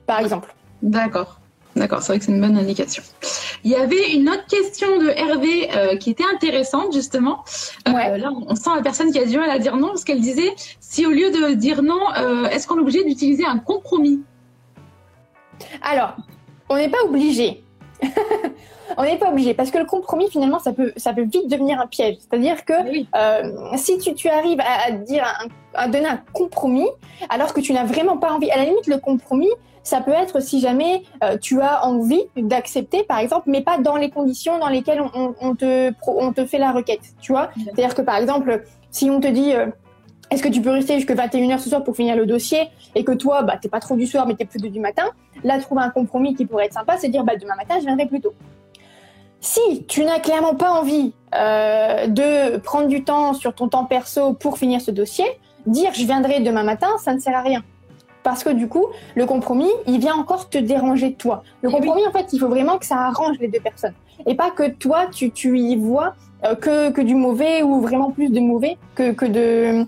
par 0.06 0.20
exemple. 0.20 0.54
D'accord. 0.82 1.38
D'accord, 1.74 2.02
c'est 2.02 2.08
vrai 2.08 2.18
que 2.18 2.26
c'est 2.26 2.32
une 2.32 2.40
bonne 2.40 2.58
indication. 2.58 3.02
Il 3.64 3.70
y 3.70 3.76
avait 3.76 4.12
une 4.12 4.28
autre 4.28 4.44
question 4.46 4.98
de 4.98 5.08
Hervé 5.08 5.70
euh, 5.74 5.96
qui 5.96 6.10
était 6.10 6.24
intéressante 6.34 6.92
justement. 6.92 7.44
Euh, 7.88 8.18
là, 8.18 8.30
on 8.46 8.54
sent 8.54 8.70
la 8.76 8.82
personne 8.82 9.10
qui 9.10 9.18
a 9.18 9.24
du 9.24 9.38
mal 9.38 9.48
à 9.48 9.58
dire 9.58 9.76
non 9.76 9.88
parce 9.88 10.04
qu'elle 10.04 10.20
disait 10.20 10.52
si 10.80 11.06
au 11.06 11.10
lieu 11.10 11.30
de 11.30 11.54
dire 11.54 11.82
non, 11.82 12.00
euh, 12.18 12.44
est-ce 12.46 12.66
qu'on 12.66 12.76
est 12.76 12.82
obligé 12.82 13.04
d'utiliser 13.04 13.46
un 13.46 13.58
compromis? 13.58 14.20
Alors, 15.80 16.16
on 16.68 16.76
n'est 16.76 16.90
pas 16.90 17.02
obligé. 17.04 17.61
on 18.96 19.02
n'est 19.02 19.18
pas 19.18 19.30
obligé 19.30 19.54
parce 19.54 19.70
que 19.70 19.78
le 19.78 19.84
compromis 19.84 20.28
finalement 20.30 20.58
ça 20.58 20.72
peut 20.72 20.92
ça 20.96 21.12
peut 21.12 21.22
vite 21.22 21.48
devenir 21.48 21.80
un 21.80 21.86
piège. 21.86 22.16
C'est-à-dire 22.20 22.64
que 22.64 22.72
euh, 22.72 23.76
si 23.76 23.98
tu, 23.98 24.14
tu, 24.14 24.28
arrives 24.28 24.60
à, 24.60 24.90
dire 24.92 25.24
à 25.74 25.88
donner 25.88 26.06
un 26.06 26.20
compromis 26.32 26.88
alors 27.30 27.54
que 27.54 27.60
tu 27.60 27.72
n'as 27.72 27.84
vraiment 27.84 28.18
pas 28.18 28.32
envie, 28.32 28.50
à 28.50 28.56
la 28.56 28.64
limite 28.64 28.86
le 28.86 28.98
compromis 28.98 29.50
ça 29.82 30.00
peut 30.00 30.12
être 30.12 30.40
si 30.40 30.60
jamais 30.60 31.02
euh, 31.24 31.36
tu 31.38 31.60
as 31.60 31.84
envie 31.84 32.22
d'accepter 32.36 33.02
par 33.02 33.18
exemple, 33.18 33.50
mais 33.50 33.62
pas 33.62 33.78
dans 33.78 33.96
les 33.96 34.10
conditions 34.10 34.58
dans 34.58 34.68
lesquelles 34.68 35.02
on, 35.14 35.34
on, 35.40 35.54
te 35.54 35.92
on 36.06 36.32
te 36.32 36.46
fait 36.46 36.58
la 36.58 36.72
requête. 36.72 37.00
Tu 37.20 37.32
vois, 37.32 37.50
c'est-à-dire 37.64 37.94
que 37.94 38.02
par 38.02 38.16
exemple 38.16 38.62
si 38.90 39.10
on 39.10 39.20
te 39.20 39.26
dit 39.26 39.54
euh, 39.54 39.66
est-ce 40.32 40.42
que 40.42 40.48
tu 40.48 40.62
peux 40.62 40.70
rester 40.70 40.94
jusqu'à 40.94 41.14
21h 41.14 41.58
ce 41.58 41.68
soir 41.68 41.84
pour 41.84 41.94
finir 41.94 42.16
le 42.16 42.24
dossier 42.24 42.70
et 42.94 43.04
que 43.04 43.12
toi, 43.12 43.42
bah, 43.42 43.58
t'es 43.60 43.68
pas 43.68 43.80
trop 43.80 43.96
du 43.96 44.06
soir, 44.06 44.26
mais 44.26 44.34
t'es 44.34 44.46
plus 44.46 44.60
du 44.60 44.80
matin? 44.80 45.04
Là, 45.44 45.58
trouver 45.58 45.82
un 45.82 45.90
compromis 45.90 46.34
qui 46.34 46.46
pourrait 46.46 46.66
être 46.66 46.72
sympa, 46.72 46.96
c'est 46.96 47.10
dire, 47.10 47.22
bah, 47.22 47.36
demain 47.36 47.54
matin, 47.54 47.74
je 47.80 47.84
viendrai 47.84 48.06
plus 48.06 48.22
tôt. 48.22 48.32
Si 49.40 49.84
tu 49.88 50.04
n'as 50.04 50.20
clairement 50.20 50.54
pas 50.54 50.70
envie 50.70 51.12
euh, 51.34 52.06
de 52.06 52.56
prendre 52.56 52.88
du 52.88 53.04
temps 53.04 53.34
sur 53.34 53.54
ton 53.54 53.68
temps 53.68 53.84
perso 53.84 54.32
pour 54.32 54.56
finir 54.56 54.80
ce 54.80 54.90
dossier, 54.90 55.26
dire 55.66 55.90
je 55.92 56.04
viendrai 56.04 56.40
demain 56.40 56.62
matin, 56.62 56.88
ça 56.98 57.12
ne 57.12 57.18
sert 57.18 57.36
à 57.36 57.42
rien. 57.42 57.62
Parce 58.22 58.42
que 58.42 58.50
du 58.50 58.68
coup, 58.68 58.86
le 59.16 59.26
compromis, 59.26 59.70
il 59.86 59.98
vient 59.98 60.14
encore 60.14 60.48
te 60.48 60.56
déranger 60.56 61.12
toi. 61.12 61.42
Le 61.60 61.70
compromis, 61.70 62.06
en 62.06 62.12
fait, 62.12 62.32
il 62.32 62.38
faut 62.38 62.48
vraiment 62.48 62.78
que 62.78 62.86
ça 62.86 62.98
arrange 62.98 63.36
les 63.38 63.48
deux 63.48 63.60
personnes. 63.60 63.94
Et 64.26 64.34
pas 64.34 64.50
que 64.50 64.70
toi, 64.70 65.08
tu, 65.12 65.30
tu 65.30 65.58
y 65.58 65.76
vois 65.76 66.14
euh, 66.44 66.54
que, 66.54 66.90
que 66.90 67.02
du 67.02 67.16
mauvais 67.16 67.62
ou 67.62 67.80
vraiment 67.80 68.12
plus 68.12 68.30
de 68.30 68.40
mauvais 68.40 68.78
que, 68.94 69.12
que, 69.12 69.26
de, 69.26 69.86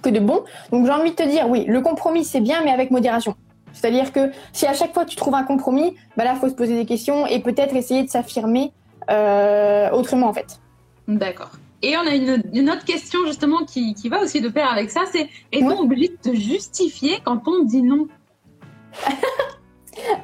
que 0.00 0.08
de 0.08 0.20
bon. 0.20 0.44
Donc 0.72 0.86
j'ai 0.86 0.92
envie 0.92 1.10
de 1.10 1.16
te 1.16 1.28
dire, 1.28 1.48
oui, 1.48 1.64
le 1.66 1.80
compromis, 1.80 2.24
c'est 2.24 2.40
bien, 2.40 2.62
mais 2.64 2.70
avec 2.70 2.90
modération. 2.90 3.34
C'est-à-dire 3.72 4.12
que 4.12 4.30
si 4.52 4.66
à 4.66 4.72
chaque 4.72 4.92
fois 4.92 5.04
tu 5.04 5.16
trouves 5.16 5.34
un 5.34 5.44
compromis, 5.44 5.94
bah 6.16 6.24
là, 6.24 6.32
il 6.34 6.40
faut 6.40 6.48
se 6.48 6.54
poser 6.54 6.74
des 6.74 6.86
questions 6.86 7.26
et 7.26 7.40
peut-être 7.40 7.74
essayer 7.74 8.02
de 8.02 8.10
s'affirmer 8.10 8.72
euh, 9.10 9.90
autrement, 9.90 10.28
en 10.28 10.32
fait. 10.32 10.60
D'accord. 11.08 11.50
Et 11.82 11.96
on 11.96 12.06
a 12.06 12.14
une, 12.14 12.70
autre 12.70 12.84
question 12.84 13.20
justement 13.26 13.64
qui, 13.64 13.94
qui, 13.94 14.10
va 14.10 14.20
aussi 14.20 14.40
de 14.40 14.48
pair 14.50 14.70
avec 14.70 14.90
ça, 14.90 15.00
c'est 15.10 15.28
est-on 15.50 15.78
obligé 15.78 16.08
de 16.08 16.30
te 16.30 16.36
justifier 16.36 17.20
quand 17.24 17.48
on 17.48 17.64
dit 17.64 17.82
non? 17.82 18.06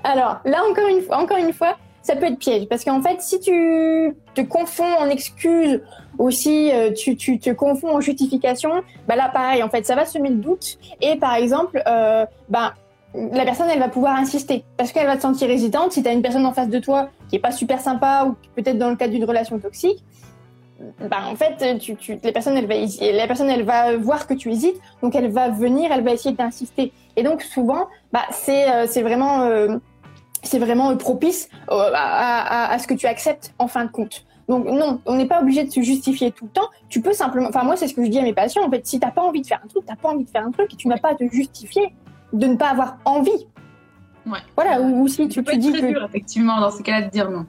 Alors 0.04 0.40
là 0.44 0.62
encore 0.70 0.88
une 0.88 1.00
fois, 1.00 1.16
encore 1.16 1.38
une 1.38 1.54
fois, 1.54 1.78
ça 2.06 2.14
peut 2.14 2.26
être 2.26 2.38
piège 2.38 2.68
parce 2.68 2.84
qu'en 2.84 3.02
fait, 3.02 3.20
si 3.20 3.40
tu 3.40 4.14
te 4.34 4.40
confonds 4.40 4.94
en 4.98 5.08
excuses 5.08 5.82
aussi, 6.18 6.70
euh, 6.72 6.92
tu, 6.92 7.16
te 7.16 7.50
confonds 7.50 7.96
en 7.96 8.00
justification, 8.00 8.70
bah 9.08 9.16
là 9.16 9.28
pareil, 9.28 9.62
en 9.62 9.68
fait, 9.68 9.84
ça 9.84 9.96
va 9.96 10.06
semer 10.06 10.28
le 10.28 10.36
doute 10.36 10.78
et 11.00 11.16
par 11.16 11.34
exemple, 11.34 11.82
euh, 11.86 12.24
bah 12.48 12.74
la 13.32 13.44
personne, 13.44 13.68
elle 13.72 13.80
va 13.80 13.88
pouvoir 13.88 14.16
insister 14.16 14.62
parce 14.76 14.92
qu'elle 14.92 15.06
va 15.06 15.16
te 15.16 15.22
sentir 15.22 15.50
hésitante. 15.50 15.92
Si 15.92 16.02
tu 16.02 16.08
as 16.08 16.12
une 16.12 16.22
personne 16.22 16.46
en 16.46 16.52
face 16.52 16.68
de 16.68 16.78
toi 16.78 17.08
qui 17.28 17.36
est 17.36 17.40
pas 17.40 17.50
super 17.50 17.80
sympa 17.80 18.26
ou 18.28 18.36
peut-être 18.54 18.78
dans 18.78 18.90
le 18.90 18.96
cadre 18.96 19.12
d'une 19.12 19.24
relation 19.24 19.58
toxique, 19.58 20.04
bah, 21.00 21.22
en 21.26 21.34
fait, 21.34 21.54
les 22.22 22.32
personnes, 22.32 22.56
elle 22.56 22.66
va, 22.66 22.74
la 23.12 23.26
personne, 23.26 23.48
elle 23.48 23.64
va 23.64 23.96
voir 23.96 24.26
que 24.26 24.34
tu 24.34 24.50
hésites, 24.50 24.76
donc 25.02 25.14
elle 25.14 25.30
va 25.30 25.48
venir, 25.48 25.90
elle 25.90 26.04
va 26.04 26.12
essayer 26.12 26.34
d'insister. 26.34 26.92
Et 27.16 27.22
donc 27.22 27.42
souvent, 27.42 27.86
bah, 28.12 28.24
c'est 28.30 28.70
euh, 28.70 29.02
vraiment 29.02 29.42
euh, 29.42 29.78
c'est 30.46 30.58
vraiment 30.58 30.96
propice 30.96 31.48
euh, 31.70 31.90
à, 31.94 32.68
à, 32.68 32.72
à, 32.72 32.78
ce 32.78 32.86
que 32.86 32.94
tu 32.94 33.06
acceptes 33.06 33.54
en 33.58 33.68
fin 33.68 33.84
de 33.84 33.90
compte. 33.90 34.24
Donc 34.48 34.66
non, 34.66 35.00
on 35.06 35.16
n'est 35.16 35.26
pas 35.26 35.40
obligé 35.40 35.64
de 35.64 35.70
se 35.70 35.80
justifier 35.80 36.30
tout 36.30 36.44
le 36.44 36.50
temps. 36.50 36.68
Tu 36.88 37.00
peux 37.00 37.12
simplement, 37.12 37.48
enfin 37.48 37.64
moi 37.64 37.76
c'est 37.76 37.88
ce 37.88 37.94
que 37.94 38.04
je 38.04 38.10
dis 38.10 38.18
à 38.18 38.22
mes 38.22 38.32
patients. 38.32 38.64
En 38.64 38.70
fait, 38.70 38.86
si 38.86 39.00
t'as 39.00 39.10
pas 39.10 39.22
envie 39.22 39.42
de 39.42 39.46
faire 39.46 39.60
un 39.62 39.68
truc, 39.68 39.84
t'as 39.84 39.96
pas 39.96 40.08
envie 40.08 40.24
de 40.24 40.30
faire 40.30 40.46
un 40.46 40.50
truc, 40.52 40.72
et 40.72 40.76
tu 40.76 40.88
n'as 40.88 40.98
pas 40.98 41.10
à 41.10 41.14
te 41.14 41.24
justifier 41.30 41.94
de 42.32 42.46
ne 42.46 42.56
pas 42.56 42.68
avoir 42.68 42.98
envie. 43.04 43.46
Ouais. 44.26 44.38
Voilà, 44.56 44.80
ou, 44.80 45.06
si 45.06 45.28
tu, 45.28 45.42
tu 45.42 45.56
dis 45.56 45.72
que 45.72 45.86
dur, 45.86 46.04
effectivement 46.04 46.60
dans 46.60 46.70
ce 46.70 46.82
cas-là 46.82 47.02
de 47.02 47.10
dire 47.10 47.30
non. 47.30 47.46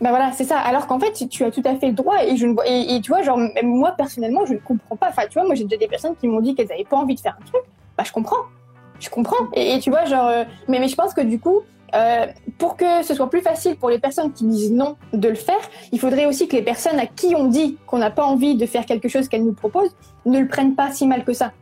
Ben 0.00 0.08
voilà, 0.10 0.32
c'est 0.32 0.44
ça. 0.44 0.58
Alors 0.58 0.86
qu'en 0.86 0.98
fait, 0.98 1.28
tu 1.28 1.44
as 1.44 1.50
tout 1.50 1.62
à 1.64 1.74
fait 1.76 1.88
le 1.88 1.92
droit. 1.92 2.24
Et, 2.24 2.36
je 2.36 2.46
ne 2.46 2.54
vois, 2.54 2.66
et, 2.66 3.00
tu 3.02 3.10
vois, 3.10 3.22
genre, 3.22 3.38
moi, 3.62 3.92
personnellement, 3.92 4.46
je 4.46 4.54
ne 4.54 4.58
comprends 4.58 4.96
pas. 4.96 5.08
Enfin, 5.10 5.22
tu 5.28 5.34
vois, 5.34 5.44
moi, 5.44 5.54
j'ai 5.54 5.64
déjà 5.64 5.76
des 5.76 5.88
personnes 5.88 6.16
qui 6.16 6.26
m'ont 6.26 6.40
dit 6.40 6.54
qu'elles 6.54 6.68
n'avaient 6.68 6.84
pas 6.84 6.96
envie 6.96 7.14
de 7.14 7.20
faire 7.20 7.36
un 7.38 7.44
truc. 7.44 7.60
Bah, 7.98 8.04
je 8.06 8.12
comprends. 8.12 8.44
Je 8.98 9.10
comprends. 9.10 9.50
Et, 9.52 9.78
tu 9.78 9.90
vois, 9.90 10.06
genre, 10.06 10.26
euh, 10.28 10.44
mais, 10.68 10.78
mais 10.78 10.88
je 10.88 10.94
pense 10.94 11.12
que 11.12 11.20
du 11.20 11.38
coup, 11.38 11.60
euh, 11.94 12.26
pour 12.58 12.76
que 12.76 13.02
ce 13.02 13.14
soit 13.14 13.30
plus 13.30 13.40
facile 13.40 13.76
pour 13.76 13.90
les 13.90 13.98
personnes 13.98 14.32
qui 14.32 14.44
disent 14.44 14.72
non 14.72 14.96
de 15.12 15.28
le 15.28 15.34
faire, 15.34 15.60
il 15.92 15.98
faudrait 15.98 16.26
aussi 16.26 16.48
que 16.48 16.56
les 16.56 16.62
personnes 16.62 16.98
à 16.98 17.06
qui 17.06 17.34
on 17.36 17.46
dit 17.46 17.78
qu'on 17.86 17.98
n'a 17.98 18.10
pas 18.10 18.24
envie 18.24 18.54
de 18.56 18.66
faire 18.66 18.86
quelque 18.86 19.08
chose 19.08 19.28
qu'elles 19.28 19.44
nous 19.44 19.54
proposent 19.54 19.94
ne 20.26 20.38
le 20.38 20.48
prennent 20.48 20.74
pas 20.74 20.92
si 20.92 21.06
mal 21.06 21.24
que 21.24 21.32
ça. 21.32 21.52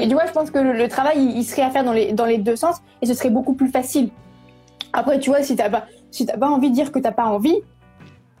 Et 0.00 0.08
tu 0.08 0.14
vois, 0.14 0.26
je 0.26 0.32
pense 0.32 0.50
que 0.50 0.58
le, 0.58 0.88
travail, 0.88 1.16
il, 1.18 1.38
il, 1.38 1.44
serait 1.44 1.62
à 1.62 1.70
faire 1.70 1.84
dans 1.84 1.92
les, 1.92 2.12
dans 2.12 2.24
les 2.24 2.38
deux 2.38 2.56
sens 2.56 2.76
et 3.02 3.06
ce 3.06 3.14
serait 3.14 3.30
beaucoup 3.30 3.54
plus 3.54 3.68
facile. 3.68 4.10
Après, 4.92 5.18
tu 5.18 5.30
vois, 5.30 5.42
si 5.42 5.56
t'as 5.56 5.68
pas, 5.68 5.84
si 6.10 6.24
t'as 6.24 6.38
pas 6.38 6.48
envie 6.48 6.70
de 6.70 6.74
dire 6.74 6.92
que 6.92 6.98
t'as 6.98 7.12
pas 7.12 7.26
envie, 7.26 7.56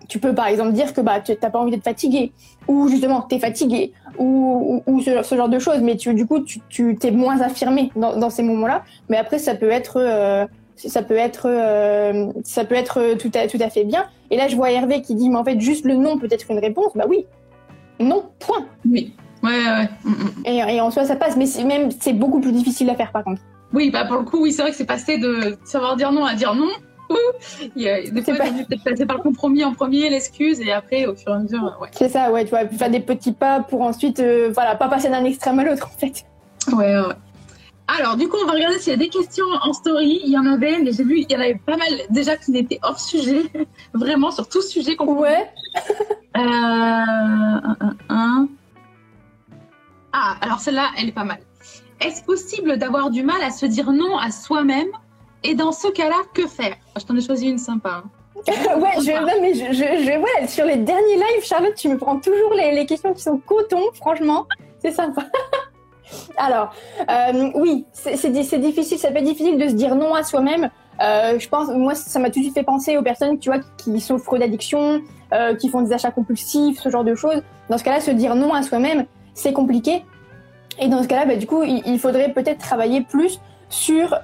tu 0.08 0.18
peux 0.18 0.34
par 0.34 0.46
exemple 0.46 0.72
dire 0.72 0.92
que 0.92 1.00
bah 1.00 1.20
tu 1.20 1.34
t'as 1.34 1.50
pas 1.50 1.58
envie 1.58 1.70
d'être 1.70 1.84
fatigué 1.84 2.32
ou 2.68 2.88
justement 2.88 3.22
t'es 3.22 3.38
fatigué 3.38 3.92
ou, 4.18 4.82
ou, 4.86 5.00
ce, 5.00 5.34
genre 5.34 5.48
de 5.48 5.58
choses. 5.58 5.80
Mais 5.80 5.96
tu, 5.96 6.14
du 6.14 6.26
coup, 6.26 6.40
tu, 6.40 6.96
t'es 6.96 7.10
moins 7.10 7.40
affirmé 7.40 7.90
dans, 7.96 8.16
dans 8.16 8.30
ces 8.30 8.42
moments-là. 8.42 8.84
Mais 9.08 9.16
après, 9.16 9.38
ça 9.38 9.54
peut 9.54 9.70
être 9.70 9.98
euh, 9.98 10.46
ça 10.76 11.02
peut 11.02 11.16
être 11.16 11.48
euh, 11.48 12.32
ça 12.44 12.64
peut 12.64 12.74
être 12.74 13.14
tout 13.16 13.30
à 13.34 13.46
tout 13.46 13.58
à 13.60 13.70
fait 13.70 13.84
bien. 13.84 14.06
Et 14.30 14.36
là, 14.36 14.48
je 14.48 14.56
vois 14.56 14.70
Hervé 14.70 15.02
qui 15.02 15.14
dit 15.14 15.28
mais 15.28 15.36
en 15.36 15.44
fait 15.44 15.60
juste 15.60 15.84
le 15.84 15.94
non 15.94 16.18
peut 16.18 16.28
être 16.30 16.50
une 16.50 16.58
réponse. 16.58 16.92
Bah 16.94 17.04
oui, 17.08 17.26
non, 18.00 18.24
point. 18.38 18.66
Oui. 18.88 19.14
Ouais, 19.42 19.50
ouais. 19.50 19.88
Mm, 20.04 20.10
mm. 20.10 20.46
Et, 20.46 20.56
et 20.76 20.80
en 20.80 20.90
soi, 20.90 21.04
ça 21.04 21.16
passe, 21.16 21.36
mais 21.36 21.46
c'est 21.46 21.64
même 21.64 21.90
c'est 22.00 22.14
beaucoup 22.14 22.40
plus 22.40 22.52
difficile 22.52 22.88
à 22.90 22.94
faire 22.94 23.12
par 23.12 23.24
contre. 23.24 23.42
Oui, 23.72 23.90
bah 23.90 24.04
pour 24.04 24.18
le 24.18 24.22
coup, 24.22 24.42
oui, 24.42 24.52
c'est 24.52 24.62
vrai 24.62 24.70
que 24.70 24.76
c'est 24.76 24.86
passé 24.86 25.18
de 25.18 25.58
savoir 25.64 25.96
dire 25.96 26.12
non 26.12 26.24
à 26.24 26.34
dire 26.34 26.54
non. 26.54 26.70
Il 27.76 27.88
a, 27.88 28.00
des 28.02 28.22
fois, 28.22 28.34
pas... 28.34 28.44
peut-être 28.44 28.82
passer 28.82 29.06
par 29.06 29.18
le 29.18 29.22
compromis 29.22 29.62
en 29.62 29.74
premier, 29.74 30.08
l'excuse, 30.08 30.60
et 30.60 30.72
après, 30.72 31.06
au 31.06 31.14
fur 31.14 31.32
et 31.32 31.34
à 31.34 31.38
mesure, 31.38 31.76
ouais. 31.80 31.88
C'est 31.92 32.08
ça, 32.08 32.32
ouais, 32.32 32.44
tu 32.44 32.50
vois, 32.50 32.66
faire 32.66 32.90
des 32.90 33.00
petits 33.00 33.32
pas 33.32 33.60
pour 33.60 33.82
ensuite, 33.82 34.20
euh, 34.20 34.50
voilà, 34.54 34.74
pas 34.74 34.88
passer 34.88 35.10
d'un 35.10 35.24
extrême 35.24 35.58
à 35.58 35.64
l'autre, 35.64 35.90
en 35.94 35.98
fait. 35.98 36.24
Ouais, 36.74 36.98
ouais. 36.98 37.14
Alors, 37.86 38.16
du 38.16 38.28
coup, 38.28 38.38
on 38.42 38.46
va 38.46 38.52
regarder 38.52 38.78
s'il 38.78 38.92
y 38.92 38.94
a 38.94 38.98
des 38.98 39.08
questions 39.10 39.44
en 39.62 39.72
story. 39.72 40.20
Il 40.24 40.30
y 40.30 40.38
en 40.38 40.46
avait, 40.46 40.78
mais 40.78 40.92
j'ai 40.92 41.04
vu, 41.04 41.18
il 41.18 41.30
y 41.30 41.36
en 41.36 41.40
avait 41.40 41.60
pas 41.66 41.76
mal 41.76 41.88
déjà 42.10 42.36
qui 42.36 42.50
n'étaient 42.50 42.78
hors 42.82 42.98
sujet. 42.98 43.42
Vraiment, 43.94 44.30
sur 44.30 44.48
tout 44.48 44.62
sujet 44.62 44.96
qu'on 44.96 45.18
Ouais. 45.18 45.50
euh, 46.36 46.40
un, 46.40 47.76
un, 47.80 47.96
un. 48.08 48.48
Ah, 50.12 50.36
alors 50.40 50.60
celle-là, 50.60 50.90
elle 50.96 51.08
est 51.08 51.12
pas 51.12 51.24
mal. 51.24 51.38
Est-ce 52.00 52.22
possible 52.24 52.78
d'avoir 52.78 53.10
du 53.10 53.22
mal 53.22 53.42
à 53.42 53.50
se 53.50 53.66
dire 53.66 53.92
non 53.92 54.16
à 54.16 54.30
soi-même? 54.30 54.88
Et 55.42 55.54
dans 55.54 55.72
ce 55.72 55.88
cas-là, 55.88 56.16
que 56.32 56.46
faire? 56.46 56.76
Je 56.98 57.04
t'en 57.04 57.16
ai 57.16 57.20
choisi 57.20 57.48
une 57.48 57.58
sympa. 57.58 58.02
Hein. 58.04 58.10
ouais, 58.46 58.90
je, 58.98 59.12
non, 59.20 59.40
mais 59.40 59.54
je, 59.54 60.48
sur 60.48 60.64
les 60.64 60.76
derniers 60.76 61.16
lives, 61.16 61.44
Charlotte, 61.44 61.74
tu 61.74 61.88
me 61.88 61.98
prends 61.98 62.18
toujours 62.18 62.54
les, 62.54 62.72
les 62.72 62.86
questions 62.86 63.12
qui 63.12 63.22
sont 63.22 63.38
coton, 63.38 63.82
franchement, 63.94 64.46
c'est 64.80 64.92
sympa. 64.92 65.26
Alors, 66.36 66.74
euh, 67.10 67.50
oui, 67.54 67.84
c'est 67.92 68.60
difficile, 68.60 68.98
ça 68.98 69.10
peut 69.10 69.18
être 69.18 69.24
difficile 69.24 69.58
de 69.58 69.68
se 69.68 69.74
dire 69.74 69.94
non 69.94 70.14
à 70.14 70.22
soi-même. 70.22 70.70
Euh, 71.00 71.38
je 71.38 71.48
pense, 71.48 71.68
moi, 71.68 71.94
ça 71.94 72.18
m'a 72.18 72.30
tout 72.30 72.38
de 72.38 72.44
suite 72.44 72.54
fait 72.54 72.62
penser 72.62 72.96
aux 72.96 73.02
personnes, 73.02 73.38
tu 73.38 73.50
vois, 73.50 73.60
qui, 73.78 73.98
souffrent 74.00 74.38
d'addiction, 74.38 75.00
euh, 75.32 75.54
qui 75.54 75.68
font 75.68 75.82
des 75.82 75.92
achats 75.92 76.10
compulsifs, 76.10 76.80
ce 76.80 76.88
genre 76.88 77.04
de 77.04 77.14
choses. 77.14 77.42
Dans 77.68 77.78
ce 77.78 77.84
cas-là, 77.84 78.00
se 78.00 78.10
dire 78.10 78.34
non 78.34 78.52
à 78.52 78.62
soi-même, 78.62 79.06
c'est 79.34 79.52
compliqué. 79.52 80.04
Et 80.78 80.88
dans 80.88 81.02
ce 81.02 81.08
cas-là, 81.08 81.26
bah, 81.26 81.36
du 81.36 81.46
coup, 81.46 81.62
il, 81.62 81.98
faudrait 81.98 82.32
peut-être 82.32 82.58
travailler 82.58 83.00
plus 83.00 83.40
sur 83.70 84.16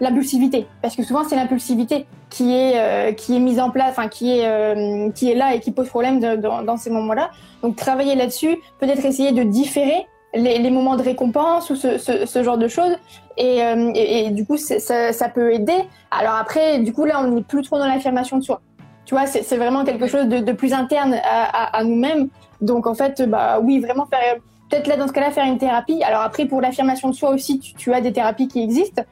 l'impulsivité, 0.00 0.66
parce 0.80 0.96
que 0.96 1.04
souvent 1.04 1.22
c'est 1.22 1.36
l'impulsivité 1.36 2.06
qui 2.30 2.52
est 2.52 3.14
qui 3.14 3.36
est 3.36 3.38
mise 3.38 3.60
en 3.60 3.70
place, 3.70 3.90
enfin 3.90 4.08
qui 4.08 4.32
est 4.32 5.12
qui 5.14 5.30
est 5.30 5.34
là 5.36 5.54
et 5.54 5.60
qui 5.60 5.70
pose 5.70 5.88
problème 5.88 6.18
dans 6.18 6.76
ces 6.76 6.90
moments-là. 6.90 7.30
Donc 7.62 7.76
travailler 7.76 8.16
là-dessus, 8.16 8.56
peut-être 8.80 9.04
essayer 9.04 9.30
de 9.30 9.44
différer 9.44 10.06
les, 10.34 10.58
les, 10.58 10.70
moments 10.70 10.96
de 10.96 11.02
récompense 11.02 11.70
ou 11.70 11.76
ce, 11.76 11.98
ce, 11.98 12.26
ce 12.26 12.42
genre 12.42 12.58
de 12.58 12.68
choses, 12.68 12.96
et, 13.36 13.62
euh, 13.62 13.92
et, 13.94 14.30
du 14.30 14.46
coup 14.46 14.56
ça, 14.56 15.12
ça, 15.12 15.28
peut 15.28 15.52
aider. 15.52 15.88
Alors 16.10 16.34
après, 16.34 16.78
du 16.78 16.92
coup 16.92 17.04
là, 17.04 17.20
on 17.22 17.28
n'est 17.28 17.42
plus 17.42 17.62
trop 17.62 17.78
dans 17.78 17.86
l'affirmation 17.86 18.38
de 18.38 18.42
soi. 18.42 18.60
Tu 19.04 19.14
vois, 19.14 19.26
c'est 19.26 19.56
vraiment 19.56 19.84
quelque 19.84 20.06
chose 20.06 20.26
de, 20.26 20.38
de 20.38 20.52
plus 20.52 20.72
interne 20.72 21.14
à, 21.14 21.44
à, 21.44 21.78
à 21.78 21.84
nous-mêmes. 21.84 22.28
Donc 22.60 22.86
en 22.86 22.94
fait, 22.94 23.20
bah 23.28 23.58
oui, 23.60 23.80
vraiment 23.80 24.06
faire 24.06 24.36
peut-être 24.72 24.86
là 24.86 24.96
dans 24.96 25.06
ce 25.06 25.12
cas-là 25.12 25.30
faire 25.30 25.44
une 25.44 25.58
thérapie. 25.58 26.02
Alors 26.02 26.22
après 26.22 26.46
pour 26.46 26.60
l'affirmation 26.60 27.10
de 27.10 27.14
soi 27.14 27.30
aussi, 27.30 27.58
tu, 27.58 27.92
as 27.92 28.00
des 28.00 28.12
thérapies 28.12 28.48
qui 28.48 28.62
existent. 28.62 29.02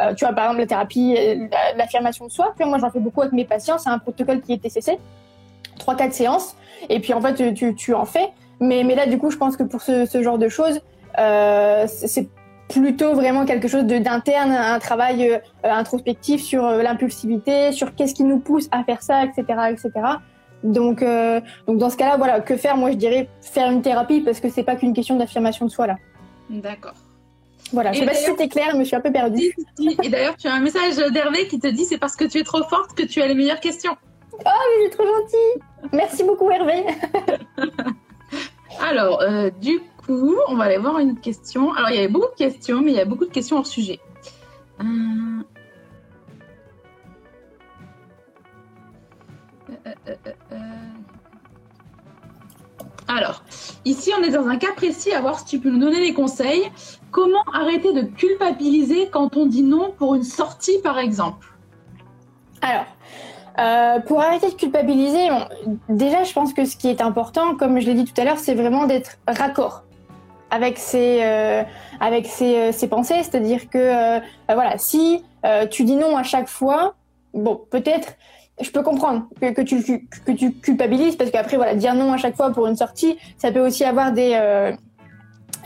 Euh, 0.00 0.14
tu 0.14 0.24
as 0.24 0.32
par 0.32 0.44
exemple 0.44 0.60
la 0.60 0.66
thérapie, 0.66 1.14
euh, 1.18 1.46
l'affirmation 1.76 2.26
de 2.26 2.30
soi. 2.30 2.54
Puis 2.56 2.66
moi 2.66 2.78
j'en 2.78 2.90
fais 2.90 3.00
beaucoup 3.00 3.20
avec 3.20 3.32
mes 3.32 3.44
patients. 3.44 3.78
C'est 3.78 3.90
un 3.90 3.98
protocole 3.98 4.40
qui 4.40 4.52
est 4.52 4.58
TCC, 4.62 4.98
trois 5.78 5.94
quatre 5.94 6.14
séances. 6.14 6.56
Et 6.88 7.00
puis 7.00 7.12
en 7.12 7.20
fait 7.20 7.54
tu, 7.54 7.74
tu 7.74 7.94
en 7.94 8.06
fais. 8.06 8.30
Mais, 8.60 8.84
mais 8.84 8.94
là 8.94 9.06
du 9.06 9.18
coup 9.18 9.30
je 9.30 9.36
pense 9.36 9.56
que 9.56 9.62
pour 9.62 9.82
ce, 9.82 10.06
ce 10.06 10.22
genre 10.22 10.38
de 10.38 10.48
choses, 10.48 10.80
euh, 11.18 11.86
c'est 11.86 12.28
plutôt 12.68 13.14
vraiment 13.14 13.44
quelque 13.44 13.66
chose 13.66 13.84
d'interne, 13.84 14.52
un 14.52 14.78
travail 14.78 15.28
euh, 15.28 15.38
introspectif 15.64 16.40
sur 16.40 16.64
euh, 16.64 16.82
l'impulsivité, 16.82 17.72
sur 17.72 17.94
qu'est-ce 17.94 18.14
qui 18.14 18.22
nous 18.22 18.38
pousse 18.38 18.68
à 18.70 18.84
faire 18.84 19.02
ça, 19.02 19.24
etc., 19.24 19.44
etc. 19.70 19.90
Donc, 20.62 21.02
donc 21.66 21.78
dans 21.78 21.88
ce 21.88 21.96
cas-là, 21.96 22.18
voilà, 22.18 22.40
que 22.40 22.54
faire? 22.54 22.76
Moi, 22.76 22.90
je 22.90 22.96
dirais 22.96 23.30
faire 23.40 23.70
une 23.70 23.80
thérapie 23.80 24.20
parce 24.20 24.40
que 24.40 24.50
c'est 24.50 24.62
pas 24.62 24.76
qu'une 24.76 24.92
question 24.92 25.16
d'affirmation 25.16 25.64
de 25.64 25.70
soi 25.70 25.86
là. 25.86 25.96
D'accord. 26.50 26.92
Voilà, 27.72 27.92
je 27.92 28.00
sais 28.00 28.06
pas 28.06 28.12
si 28.12 28.24
c'était 28.24 28.48
clair, 28.48 28.72
mais 28.74 28.80
je 28.80 28.88
suis 28.88 28.96
un 28.96 29.00
peu 29.00 29.10
perdue. 29.12 29.54
Et 30.02 30.08
d'ailleurs, 30.10 30.36
tu 30.36 30.48
as 30.48 30.52
un 30.52 30.60
message 30.60 30.96
d'Hervé 31.12 31.46
qui 31.48 31.58
te 31.58 31.68
dit 31.68 31.86
c'est 31.86 31.96
parce 31.96 32.14
que 32.14 32.24
tu 32.24 32.38
es 32.38 32.42
trop 32.42 32.62
forte 32.64 32.94
que 32.94 33.04
tu 33.04 33.22
as 33.22 33.26
les 33.26 33.34
meilleures 33.34 33.60
questions. 33.60 33.96
Oh, 34.32 34.38
mais 34.44 34.84
c'est 34.84 34.90
trop 34.90 35.06
gentil. 35.06 35.90
Merci 35.92 36.24
beaucoup, 36.24 36.50
Hervé. 36.50 36.84
Alors, 38.80 39.20
euh, 39.20 39.50
du 39.50 39.80
coup, 40.06 40.36
on 40.48 40.56
va 40.56 40.64
aller 40.64 40.78
voir 40.78 40.98
une 40.98 41.20
question. 41.20 41.72
Alors, 41.74 41.90
il 41.90 41.96
y 41.96 41.98
avait 41.98 42.08
beaucoup 42.08 42.30
de 42.30 42.38
questions, 42.38 42.80
mais 42.80 42.92
il 42.92 42.96
y 42.96 43.00
a 43.00 43.04
beaucoup 43.04 43.26
de 43.26 43.30
questions 43.30 43.58
hors 43.58 43.66
sujet. 43.66 44.00
Euh... 44.80 44.84
Alors, 53.06 53.42
ici, 53.84 54.12
on 54.18 54.22
est 54.22 54.30
dans 54.30 54.46
un 54.46 54.56
cas 54.56 54.72
précis, 54.72 55.12
à 55.12 55.20
voir 55.20 55.38
si 55.38 55.44
tu 55.44 55.58
peux 55.58 55.68
nous 55.68 55.80
donner 55.80 56.00
des 56.00 56.14
conseils. 56.14 56.70
Comment 57.10 57.42
arrêter 57.52 57.92
de 57.92 58.02
culpabiliser 58.02 59.10
quand 59.10 59.36
on 59.36 59.46
dit 59.46 59.62
non 59.62 59.92
pour 59.92 60.14
une 60.14 60.22
sortie, 60.22 60.78
par 60.82 60.98
exemple? 60.98 61.48
Alors, 62.62 62.86
euh, 63.58 63.98
pour 64.00 64.20
arrêter 64.20 64.48
de 64.48 64.54
culpabiliser, 64.54 65.28
déjà, 65.88 66.22
je 66.24 66.32
pense 66.32 66.52
que 66.52 66.64
ce 66.64 66.76
qui 66.76 66.88
est 66.88 67.00
important, 67.00 67.56
comme 67.56 67.80
je 67.80 67.86
l'ai 67.86 67.94
dit 67.94 68.04
tout 68.04 68.18
à 68.20 68.24
l'heure, 68.24 68.38
c'est 68.38 68.54
vraiment 68.54 68.86
d'être 68.86 69.18
raccord 69.26 69.84
avec 70.50 70.78
ses, 70.78 71.20
euh, 71.22 71.62
avec 72.00 72.26
ses, 72.26 72.56
euh, 72.56 72.72
ses 72.72 72.88
pensées. 72.88 73.22
C'est-à-dire 73.22 73.68
que, 73.68 74.18
bah 74.48 74.54
voilà, 74.54 74.78
si 74.78 75.24
tu 75.70 75.84
dis 75.84 75.96
non 75.96 76.16
à 76.16 76.22
chaque 76.22 76.48
fois, 76.48 76.94
bon, 77.34 77.60
peut-être 77.70 78.16
je 78.60 78.70
peux 78.70 78.82
comprendre 78.82 79.26
que, 79.40 79.62
tu, 79.62 80.06
que 80.26 80.32
tu 80.32 80.52
culpabilises 80.52 81.16
parce 81.16 81.30
qu'après, 81.30 81.56
voilà, 81.56 81.74
dire 81.74 81.94
non 81.94 82.12
à 82.12 82.18
chaque 82.18 82.36
fois 82.36 82.50
pour 82.50 82.66
une 82.66 82.76
sortie, 82.76 83.16
ça 83.38 83.50
peut 83.50 83.64
aussi 83.64 83.84
avoir 83.84 84.12
des, 84.12 84.38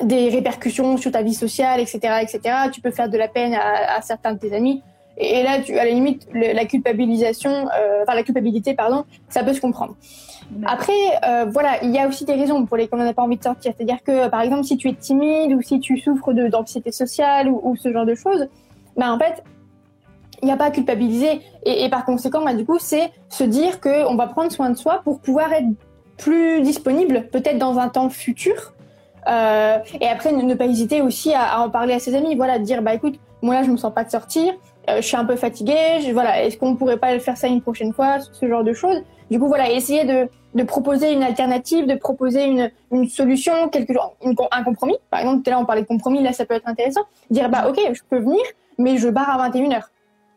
des 0.01 0.29
répercussions 0.29 0.97
sur 0.97 1.11
ta 1.11 1.23
vie 1.23 1.35
sociale, 1.35 1.81
etc., 1.81 1.99
etc. 2.23 2.41
Tu 2.73 2.81
peux 2.81 2.93
faire 2.93 3.09
de 3.09 3.19
la 3.19 3.27
peine 3.27 3.55
à 3.55 4.01
certains 4.01 4.33
de 4.33 4.39
tes 4.39 4.55
amis. 4.55 4.83
Et, 5.17 5.43
là, 5.43 5.61
tu, 5.61 5.79
à 5.79 5.85
la 5.85 5.91
limite, 5.91 6.27
la 6.33 6.65
culpabilisation, 6.65 7.51
euh, 7.51 8.03
enfin 8.03 8.15
la 8.15 8.23
culpabilité, 8.23 8.75
pardon, 8.75 9.05
ça 9.29 9.45
peut 9.45 9.53
se 9.53 9.61
comprendre. 9.61 9.97
Après, 10.67 10.93
euh, 11.25 11.47
voilà, 11.49 11.83
il 11.83 11.91
y 11.91 11.99
a 11.99 12.07
aussi 12.07 12.25
des 12.25 12.35
raisons 12.35 12.67
pour 12.67 12.77
lesquelles 12.77 13.01
on 13.01 13.05
n'a 13.05 13.15
pas 13.15 13.23
envie 13.23 13.37
de 13.37 13.43
sortir. 13.43 13.73
C'est-à-dire 13.77 14.03
que, 14.03 14.29
par 14.29 14.41
exemple, 14.41 14.65
si 14.65 14.77
tu 14.77 14.89
es 14.89 14.95
timide 14.95 15.53
ou 15.53 15.63
si 15.63 15.81
tu 15.81 15.99
souffres 15.99 16.33
d'anxiété 16.33 16.93
sociale 16.93 17.49
ou, 17.49 17.61
ou, 17.63 17.77
ce 17.77 17.93
genre 17.93 18.07
de 18.07 18.15
choses, 18.15 18.49
ben 18.97 19.13
en 19.13 19.19
fait, 19.19 19.43
il 20.43 20.47
n'y 20.47 20.53
a 20.53 20.57
pas 20.57 20.67
à 20.67 20.71
culpabiliser. 20.71 21.41
Et, 21.65 21.89
par 21.89 22.05
conséquent, 22.05 22.45
bah, 22.45 22.55
du 22.55 22.65
coup, 22.65 22.79
c'est 22.79 23.11
se 23.29 23.45
dire 23.45 23.81
qu'on 23.81 24.15
va 24.15 24.27
prendre 24.27 24.53
soin 24.53 24.71
de 24.71 24.77
soi 24.77 25.01
pour 25.03 25.21
pouvoir 25.21 25.53
être 25.53 25.69
plus 26.19 26.61
disponible, 26.61 27.29
peut-être 27.33 27.59
dans 27.59 27.79
un 27.79 27.89
temps 27.89 28.11
futur. 28.11 28.75
Euh, 29.27 29.79
et 30.01 30.07
après, 30.07 30.33
ne, 30.33 30.55
pas 30.55 30.67
hésiter 30.67 31.01
aussi 31.01 31.33
à, 31.33 31.61
en 31.63 31.71
parler 31.71 31.95
à 31.95 31.99
ses 31.99 32.15
amis. 32.15 32.35
Voilà, 32.37 32.59
dire, 32.59 32.83
bah 32.83 32.95
écoute, 32.95 33.19
moi 33.43 33.55
là, 33.55 33.63
je 33.63 33.71
me 33.71 33.77
sens 33.77 33.93
pas 33.95 34.05
de 34.05 34.11
sortir, 34.11 34.53
euh, 34.89 34.97
je 34.97 35.03
suis 35.03 35.17
un 35.17 35.25
peu 35.25 35.37
fatiguée, 35.37 36.01
je, 36.07 36.13
voilà, 36.13 36.43
est-ce 36.45 36.59
qu'on 36.59 36.77
pourrait 36.77 36.99
pas 36.99 37.19
faire 37.19 37.37
ça 37.37 37.49
une 37.49 37.63
prochaine 37.63 37.93
fois, 37.93 38.19
ce 38.21 38.49
genre 38.49 38.65
de 38.65 38.73
choses. 38.73 39.03
Du 39.31 39.39
coup, 39.39 39.49
voilà, 39.49 39.71
essayer 39.71 40.05
de, 40.05 40.29
de 40.55 40.63
proposer 40.63 41.13
une 41.13 41.23
alternative, 41.23 41.87
de 41.87 41.95
proposer 41.95 42.45
une, 42.45 42.71
une 42.93 43.09
solution, 43.09 43.69
quelque 43.69 43.93
une, 44.23 44.35
un 44.51 44.63
compromis. 44.63 44.97
Par 45.11 45.21
exemple, 45.21 45.43
tout 45.43 45.51
à 45.51 45.53
l'heure, 45.53 45.63
on 45.63 45.67
parlait 45.67 45.83
de 45.83 45.87
compromis, 45.87 46.23
là, 46.23 46.33
ça 46.33 46.45
peut 46.45 46.55
être 46.55 46.69
intéressant. 46.69 47.03
Dire, 47.31 47.49
bah 47.49 47.67
ok, 47.69 47.79
je 47.93 48.01
peux 48.09 48.19
venir, 48.19 48.43
mais 48.79 48.99
je 48.99 49.09
barre 49.09 49.41
à 49.41 49.49
21h. 49.49 49.83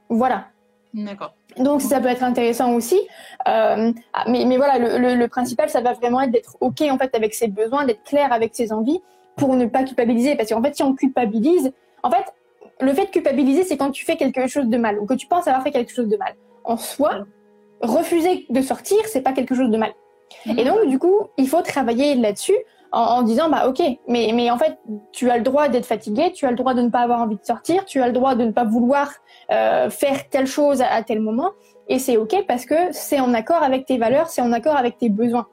Voilà. 0.09 0.45
D'accord. 0.93 1.33
Donc 1.57 1.81
ça 1.81 1.99
peut 1.99 2.07
être 2.07 2.23
intéressant 2.23 2.73
aussi, 2.73 2.99
euh, 3.47 3.91
mais, 4.27 4.45
mais 4.45 4.57
voilà, 4.57 4.77
le, 4.77 5.15
le, 5.15 5.27
principal, 5.27 5.69
ça 5.69 5.81
va 5.81 5.93
vraiment 5.93 6.21
être 6.21 6.31
d'être 6.31 6.55
ok 6.61 6.81
en 6.89 6.99
fait 6.99 7.15
avec 7.15 7.33
ses 7.33 7.47
besoins, 7.47 7.85
d'être 7.85 8.03
clair 8.03 8.31
avec 8.31 8.53
ses 8.53 8.71
envies 8.71 9.01
pour 9.37 9.55
ne 9.55 9.65
pas 9.65 9.83
culpabiliser. 9.83 10.35
Parce 10.35 10.49
qu'en 10.49 10.61
fait, 10.61 10.75
si 10.75 10.83
on 10.83 10.93
culpabilise, 10.93 11.71
en 12.03 12.11
fait, 12.11 12.25
le 12.79 12.93
fait 12.93 13.05
de 13.05 13.11
culpabiliser, 13.11 13.63
c'est 13.63 13.77
quand 13.77 13.91
tu 13.91 14.05
fais 14.05 14.17
quelque 14.17 14.47
chose 14.47 14.67
de 14.67 14.77
mal 14.77 14.99
ou 14.99 15.05
que 15.05 15.13
tu 15.13 15.27
penses 15.27 15.47
avoir 15.47 15.63
fait 15.63 15.71
quelque 15.71 15.91
chose 15.91 16.07
de 16.07 16.17
mal. 16.17 16.35
En 16.63 16.77
soi, 16.77 17.25
refuser 17.81 18.45
de 18.49 18.61
sortir, 18.61 18.97
c'est 19.05 19.21
pas 19.21 19.33
quelque 19.33 19.55
chose 19.55 19.69
de 19.69 19.77
mal. 19.77 19.93
Et 20.45 20.65
donc, 20.65 20.87
du 20.87 20.99
coup, 20.99 21.27
il 21.37 21.47
faut 21.47 21.61
travailler 21.61 22.15
là-dessus 22.15 22.57
en, 22.91 23.21
disant 23.21 23.49
bah 23.49 23.67
ok 23.67 23.81
mais 24.07 24.31
mais 24.33 24.49
en 24.49 24.57
fait 24.57 24.77
tu 25.11 25.29
as 25.29 25.37
le 25.37 25.43
droit 25.43 25.67
d'être 25.67 25.85
fatigué 25.85 26.31
tu 26.33 26.45
as 26.45 26.51
le 26.51 26.55
droit 26.55 26.73
de 26.73 26.81
ne 26.81 26.89
pas 26.89 27.01
avoir 27.01 27.21
envie 27.21 27.35
de 27.35 27.43
sortir 27.43 27.85
tu 27.85 28.01
as 28.01 28.07
le 28.07 28.13
droit 28.13 28.35
de 28.35 28.45
ne 28.45 28.51
pas 28.51 28.63
vouloir 28.63 29.11
euh, 29.51 29.89
faire 29.89 30.29
telle 30.29 30.47
chose 30.47 30.81
à, 30.81 31.03
tel 31.03 31.19
moment 31.19 31.51
et 31.89 31.99
c'est 31.99 32.17
ok 32.17 32.45
parce 32.47 32.65
que 32.65 32.75
c'est 32.91 33.19
en 33.19 33.33
accord 33.33 33.61
avec 33.61 33.85
tes 33.85 33.97
valeurs 33.97 34.29
c'est 34.29 34.41
en 34.41 34.51
accord 34.51 34.77
avec 34.77 34.97
tes 34.97 35.09
besoins. 35.09 35.47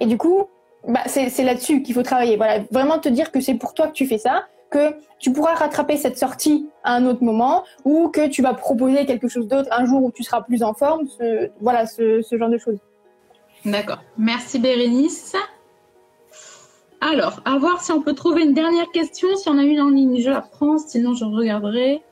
Et 0.00 0.06
du 0.06 0.18
coup 0.18 0.48
bah 0.86 1.02
c'est 1.06 1.44
là-dessus 1.44 1.82
qu'il 1.82 1.94
faut 1.94 2.02
travailler. 2.02 2.36
Voilà 2.36 2.58
vraiment 2.70 2.98
te 2.98 3.08
dire 3.08 3.30
que 3.30 3.40
c'est 3.40 3.54
pour 3.54 3.74
toi 3.74 3.86
que 3.86 3.92
tu 3.92 4.06
fais 4.06 4.18
ça 4.18 4.46
que 4.72 4.94
tu 5.18 5.32
pourras 5.32 5.54
rattraper 5.54 5.96
cette 5.96 6.18
sortie 6.18 6.68
à 6.82 6.94
un 6.94 7.06
autre 7.06 7.22
moment 7.22 7.64
ou 7.84 8.08
que 8.08 8.26
tu 8.28 8.42
vas 8.42 8.54
proposer 8.54 9.06
quelque 9.06 9.28
chose 9.28 9.46
d'autre 9.46 9.68
un 9.70 9.84
jour 9.84 10.02
où 10.02 10.10
tu 10.10 10.22
seras 10.24 10.42
plus 10.42 10.62
en 10.62 10.74
forme 10.74 11.06
voilà 11.60 11.86
ce, 11.86 12.22
ce 12.22 12.36
genre 12.36 12.50
de 12.50 12.58
choses 12.58 12.78
D'accord. 13.64 14.02
Merci 14.18 14.58
Bérénice. 14.58 15.36
Alors, 17.00 17.40
à 17.44 17.58
voir 17.58 17.82
si 17.82 17.92
on 17.92 18.00
peut 18.00 18.14
trouver 18.14 18.42
une 18.42 18.54
dernière 18.54 18.90
question. 18.90 19.36
Si 19.36 19.48
on 19.48 19.58
a 19.58 19.62
une 19.62 19.80
en 19.80 19.90
ligne, 19.90 20.20
je 20.20 20.30
la 20.30 20.40
prends, 20.40 20.78
sinon 20.78 21.14
je 21.14 21.24
regarderai. 21.24 22.02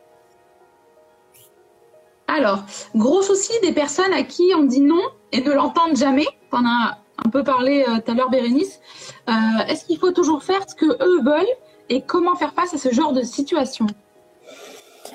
Alors, 2.29 2.65
gros 2.95 3.23
souci 3.23 3.53
des 3.63 3.73
personnes 3.73 4.13
à 4.13 4.23
qui 4.23 4.53
on 4.57 4.63
dit 4.63 4.81
non 4.81 5.03
et 5.33 5.43
ne 5.43 5.51
l'entendent 5.51 5.97
jamais. 5.97 6.27
On 6.53 6.65
a 6.65 6.99
un 7.25 7.31
peu 7.31 7.43
parlé 7.43 7.85
euh, 7.89 7.99
tout 8.05 8.13
à 8.13 8.15
l'heure, 8.15 8.31
Bérénice. 8.31 8.81
Euh, 9.29 9.33
est-ce 9.69 9.85
qu'il 9.85 9.99
faut 9.99 10.13
toujours 10.13 10.45
faire 10.45 10.63
ce 10.69 10.75
que 10.75 10.87
eux 10.87 11.23
veulent 11.23 11.57
et 11.91 12.01
comment 12.03 12.37
faire 12.37 12.55
face 12.55 12.73
à 12.73 12.79
ce 12.79 12.91
genre 12.91 13.13
de 13.13 13.23
situation 13.23 13.87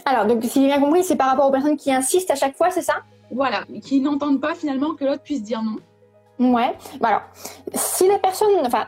Alors, 0.06 0.26
donc, 0.26 0.44
si 0.44 0.62
j'ai 0.62 0.68
bien 0.68 0.80
compris, 0.80 1.04
c'est 1.04 1.16
par 1.16 1.30
rapport 1.30 1.48
aux 1.48 1.52
personnes 1.52 1.78
qui 1.78 1.92
insistent 1.92 2.32
à 2.32 2.36
chaque 2.36 2.56
fois, 2.56 2.70
c'est 2.70 2.82
ça? 2.82 2.96
Voilà, 3.32 3.64
qui 3.82 4.02
n'entendent 4.02 4.42
pas 4.42 4.54
finalement 4.54 4.94
que 4.94 5.06
l'autre 5.06 5.24
puisse 5.24 5.42
dire 5.42 5.64
non. 5.64 5.78
Ouais. 6.38 6.76
Bah 7.00 7.08
alors, 7.08 7.22
si 7.74 8.08
la 8.08 8.20
personne, 8.20 8.50
enfin, 8.66 8.88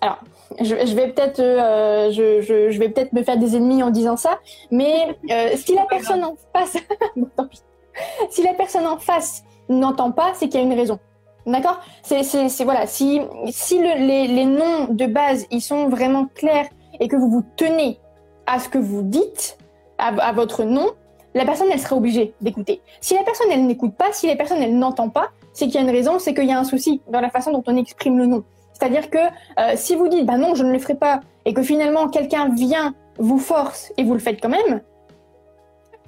alors, 0.00 0.18
je, 0.60 0.74
vais 0.94 1.08
peut-être, 1.08 1.40
euh, 1.40 2.10
je, 2.10 2.78
vais 2.78 2.88
peut-être 2.88 3.12
me 3.12 3.22
faire 3.22 3.36
des 3.36 3.54
ennemis 3.54 3.82
en 3.82 3.90
disant 3.90 4.16
ça, 4.16 4.38
mais 4.70 5.16
euh, 5.30 5.50
si 5.56 5.74
la 5.74 5.84
personne 5.84 6.24
en 6.24 6.36
face, 6.54 6.78
si 8.30 8.42
la 8.42 8.54
personne 8.54 8.86
en 8.86 8.98
face 8.98 9.44
n'entend 9.68 10.10
pas, 10.10 10.32
c'est 10.34 10.48
qu'il 10.48 10.60
y 10.60 10.62
a 10.62 10.66
une 10.66 10.78
raison. 10.78 10.98
D'accord? 11.46 11.80
C'est, 12.02 12.24
voilà. 12.64 12.86
Si, 12.86 13.20
si 13.50 13.78
les, 13.80 14.26
les 14.26 14.44
noms 14.46 14.88
de 14.90 15.06
base 15.06 15.46
ils 15.50 15.60
sont 15.60 15.88
vraiment 15.88 16.26
clairs 16.34 16.66
et 17.00 17.08
que 17.08 17.16
vous 17.16 17.30
vous 17.30 17.44
tenez 17.56 17.98
à 18.46 18.58
ce 18.58 18.68
que 18.68 18.78
vous 18.78 19.02
dites, 19.02 19.58
à, 19.98 20.32
votre 20.32 20.64
nom, 20.64 20.90
la 21.34 21.44
personne 21.44 21.68
elle 21.72 21.80
sera 21.80 21.96
obligée 21.96 22.34
d'écouter. 22.40 22.80
Si 23.00 23.14
la 23.14 23.22
personne 23.22 23.48
elle 23.50 23.66
n'écoute 23.66 23.94
pas, 23.94 24.12
si 24.12 24.26
la 24.26 24.36
personne 24.36 24.58
elle 24.62 24.78
n'entend 24.78 25.08
pas, 25.08 25.30
c'est 25.52 25.66
qu'il 25.66 25.74
y 25.74 25.78
a 25.78 25.80
une 25.80 25.90
raison, 25.90 26.18
c'est 26.18 26.34
qu'il 26.34 26.44
y 26.44 26.52
a 26.52 26.58
un 26.58 26.64
souci 26.64 27.00
dans 27.08 27.20
la 27.20 27.30
façon 27.30 27.50
dont 27.50 27.64
on 27.66 27.76
exprime 27.76 28.18
le 28.18 28.26
nom. 28.26 28.44
C'est-à-dire 28.72 29.10
que 29.10 29.18
euh, 29.18 29.72
si 29.74 29.94
vous 29.94 30.08
dites 30.08 30.26
bah 30.26 30.36
non, 30.36 30.54
je 30.54 30.64
ne 30.64 30.72
le 30.72 30.78
ferai 30.78 30.94
pas, 30.94 31.20
et 31.44 31.54
que 31.54 31.62
finalement 31.62 32.08
quelqu'un 32.08 32.50
vient, 32.50 32.94
vous 33.18 33.38
force 33.38 33.92
et 33.96 34.04
vous 34.04 34.12
le 34.12 34.18
faites 34.20 34.40
quand 34.40 34.50
même, 34.50 34.82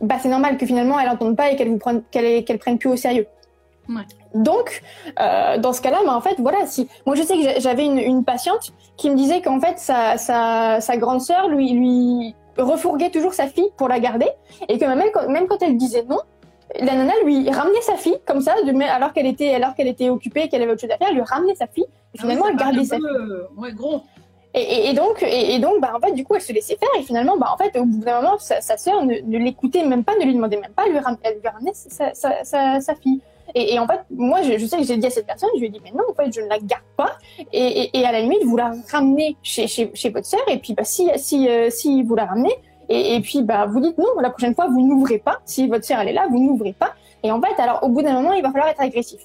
bah 0.00 0.16
c'est 0.20 0.28
normal 0.28 0.58
que 0.58 0.66
finalement 0.66 1.00
elle 1.00 1.08
n'entende 1.08 1.36
pas 1.36 1.50
et 1.50 1.56
qu'elle 1.56 1.70
vous 1.70 1.78
prenne, 1.78 2.02
qu'elle, 2.10 2.44
qu'elle 2.44 2.58
prenne 2.58 2.78
plus 2.78 2.90
au 2.90 2.96
sérieux. 2.96 3.26
Donc, 4.34 4.82
euh, 5.20 5.58
dans 5.58 5.72
ce 5.72 5.80
cas-là, 5.80 6.00
bah, 6.04 6.14
en 6.14 6.20
fait, 6.20 6.36
voilà, 6.38 6.66
si 6.66 6.88
moi 7.06 7.16
je 7.16 7.22
sais 7.22 7.34
que 7.34 7.60
j'avais 7.60 7.84
une, 7.84 7.98
une, 7.98 8.24
patiente 8.24 8.72
qui 8.96 9.10
me 9.10 9.16
disait 9.16 9.40
qu'en 9.40 9.60
fait 9.60 9.78
sa, 9.78 10.18
sa, 10.18 10.80
sa 10.80 10.96
grande 10.96 11.22
sœur 11.22 11.48
lui 11.48 11.72
lui 11.72 12.34
refourguait 12.58 13.10
toujours 13.10 13.32
sa 13.32 13.46
fille 13.46 13.70
pour 13.76 13.88
la 13.88 14.00
garder 14.00 14.28
et 14.68 14.78
que 14.78 14.84
même 14.84 15.10
quand, 15.14 15.28
même 15.28 15.46
quand 15.46 15.62
elle 15.62 15.76
disait 15.76 16.04
non, 16.08 16.18
la 16.78 16.94
nana 16.94 17.12
lui 17.24 17.48
ramenait 17.50 17.80
sa 17.80 17.96
fille 17.96 18.18
comme 18.26 18.40
ça, 18.40 18.54
alors 18.90 19.12
qu'elle 19.12 19.26
était, 19.26 19.54
alors 19.54 19.74
qu'elle 19.74 19.88
était 19.88 20.10
occupée, 20.10 20.48
qu'elle 20.48 20.62
avait 20.62 20.72
autre 20.72 20.80
chose 20.80 20.90
à 20.90 20.98
faire, 20.98 21.08
elle 21.08 21.16
lui 21.16 21.22
ramenait 21.22 21.54
sa 21.54 21.66
fille. 21.66 21.86
Et 22.14 22.18
finalement, 22.18 22.48
elle 22.48 22.56
gardait 22.56 22.84
sa 22.84 22.96
fille. 22.96 23.06
Euh, 23.06 23.46
ouais, 23.56 23.72
gros. 23.72 24.02
Et, 24.54 24.90
et, 24.90 24.94
donc, 24.94 25.22
et, 25.22 25.58
donc, 25.58 25.80
bah, 25.80 25.92
en 25.94 26.00
fait, 26.00 26.12
du 26.12 26.24
coup, 26.24 26.34
elle 26.34 26.42
se 26.42 26.52
laissait 26.52 26.76
faire. 26.76 26.88
Et 26.98 27.02
finalement, 27.02 27.36
bah, 27.36 27.48
en 27.52 27.56
fait, 27.56 27.78
au 27.78 27.84
bout 27.84 28.04
d'un 28.04 28.20
moment, 28.20 28.38
sa, 28.38 28.60
sa 28.60 28.76
sœur 28.76 29.04
ne, 29.04 29.14
ne 29.20 29.38
l'écoutait 29.38 29.84
même 29.84 30.04
pas, 30.04 30.14
ne 30.16 30.24
lui 30.24 30.34
demandait 30.34 30.58
même 30.58 30.72
pas, 30.72 30.84
elle 30.86 30.92
lui, 30.92 31.00
elle 31.22 31.38
lui 31.40 31.48
ramenait 31.48 31.72
sa, 31.74 32.14
sa, 32.14 32.44
sa, 32.44 32.80
sa 32.80 32.94
fille. 32.94 33.20
Et, 33.54 33.78
en 33.78 33.86
fait, 33.86 34.00
moi, 34.10 34.42
je, 34.42 34.58
je, 34.58 34.66
sais 34.66 34.76
que 34.76 34.84
j'ai 34.84 34.96
dit 34.96 35.06
à 35.06 35.10
cette 35.10 35.26
personne, 35.26 35.48
je 35.54 35.60
lui 35.60 35.66
ai 35.66 35.70
dit, 35.70 35.80
mais 35.82 35.90
non, 35.90 36.04
en 36.08 36.14
fait, 36.14 36.32
je 36.32 36.40
ne 36.40 36.48
la 36.48 36.58
garde 36.58 36.82
pas. 36.96 37.16
Et, 37.52 37.90
à 38.04 38.12
la 38.12 38.20
limite, 38.20 38.44
vous 38.44 38.56
la 38.56 38.72
ramenez 38.90 39.36
chez, 39.42 39.66
chez, 39.66 39.90
chez 39.94 40.10
votre 40.10 40.26
sœur. 40.26 40.42
Et 40.48 40.58
puis, 40.58 40.74
bah, 40.74 40.84
si, 40.84 41.08
si, 41.16 41.48
euh, 41.48 41.70
si 41.70 42.02
vous 42.02 42.14
la 42.14 42.26
ramenez, 42.26 42.54
et, 42.88 43.16
et, 43.16 43.20
puis, 43.20 43.42
bah, 43.42 43.66
vous 43.66 43.80
dites 43.80 43.98
non, 43.98 44.20
la 44.20 44.30
prochaine 44.30 44.54
fois, 44.54 44.68
vous 44.68 44.86
n'ouvrez 44.86 45.18
pas. 45.18 45.40
Si 45.44 45.66
votre 45.66 45.84
sœur, 45.84 46.00
elle 46.00 46.08
est 46.08 46.12
là, 46.12 46.26
vous 46.30 46.38
n'ouvrez 46.38 46.72
pas. 46.72 46.94
Et 47.22 47.30
en 47.30 47.40
fait, 47.40 47.60
alors, 47.60 47.82
au 47.82 47.88
bout 47.88 48.02
d'un 48.02 48.14
moment, 48.14 48.32
il 48.32 48.42
va 48.42 48.50
falloir 48.50 48.68
être 48.68 48.80
agressif. 48.80 49.20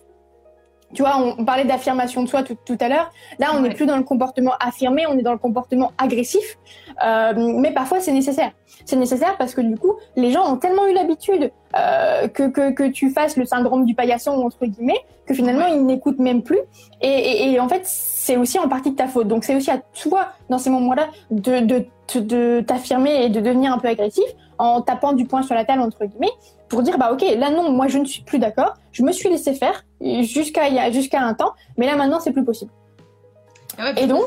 Tu 0.94 1.02
vois, 1.02 1.18
on 1.18 1.44
parlait 1.44 1.66
d'affirmation 1.66 2.24
de 2.24 2.28
soi 2.28 2.44
tout, 2.44 2.58
tout, 2.66 2.78
à 2.80 2.88
l'heure. 2.88 3.12
Là, 3.40 3.48
on 3.54 3.62
n'est 3.62 3.74
plus 3.74 3.86
dans 3.86 3.98
le 3.98 4.04
comportement 4.04 4.54
affirmé, 4.60 5.06
on 5.08 5.18
est 5.18 5.24
dans 5.24 5.32
le 5.32 5.38
comportement 5.38 5.92
agressif. 5.98 6.58
Euh, 7.04 7.34
mais 7.36 7.72
parfois, 7.72 8.00
c'est 8.00 8.12
nécessaire. 8.12 8.52
C'est 8.86 8.96
nécessaire 8.96 9.36
parce 9.38 9.54
que 9.54 9.62
du 9.62 9.78
coup, 9.78 9.96
les 10.16 10.32
gens 10.32 10.52
ont 10.52 10.58
tellement 10.58 10.88
eu 10.88 10.94
l'habitude 10.94 11.52
euh, 11.78 12.28
que, 12.28 12.50
que, 12.50 12.72
que, 12.72 12.90
tu 12.90 13.10
fasses 13.10 13.38
le 13.38 13.46
syndrome 13.46 13.86
du 13.86 13.96
paillasson, 13.96 14.32
entre 14.32 14.66
guillemets, 14.66 15.00
que 15.26 15.34
finalement, 15.34 15.66
ils 15.68 15.84
n'écoutent 15.86 16.20
même 16.20 16.44
plus. 16.44 16.60
Et, 17.02 17.08
et, 17.08 17.52
et 17.54 17.60
en 17.60 17.68
fait, 17.68 17.82
c'est 17.86 18.38
aussi 18.38 18.60
en 18.60 18.68
partie 18.68 18.92
de 18.92 18.96
ta 18.96 19.08
faute. 19.08 19.28
Donc, 19.28 19.44
c'est 19.44 19.56
aussi 19.56 19.72
à 19.72 19.80
toi, 19.80 20.30
dans 20.50 20.58
ces 20.58 20.70
moments-là, 20.70 21.08
de, 21.32 21.60
de, 21.60 21.86
de 22.20 22.62
t'affirmer 22.62 23.26
et 23.26 23.30
de 23.30 23.40
devenir 23.40 23.74
un 23.74 23.80
peu 23.80 23.88
agressif 23.88 24.26
en 24.58 24.82
tapant 24.82 25.14
du 25.14 25.26
poing 25.26 25.42
sur 25.42 25.56
la 25.56 25.66
table, 25.66 25.82
entre 25.82 26.06
guillemets, 26.06 26.32
pour 26.74 26.84
dire 26.84 26.98
bah 26.98 27.12
ok 27.14 27.24
là 27.38 27.52
non 27.52 27.72
moi 27.72 27.88
je 27.88 28.00
ne 28.00 28.06
suis 28.06 28.24
plus 28.24 28.40
d'accord. 28.40 28.74
Je 28.92 29.04
me 29.04 29.12
suis 29.12 29.30
laissé 29.30 29.54
faire 29.54 29.86
jusqu'à 30.02 30.92
jusqu'à 30.92 31.22
un 31.22 31.34
temps 31.34 31.54
mais 31.78 31.86
là 31.86 31.96
maintenant 31.96 32.20
c'est 32.20 32.32
plus 32.32 32.44
possible. 32.44 32.72
Ah 33.78 33.92
et 33.98 34.06
donc 34.08 34.24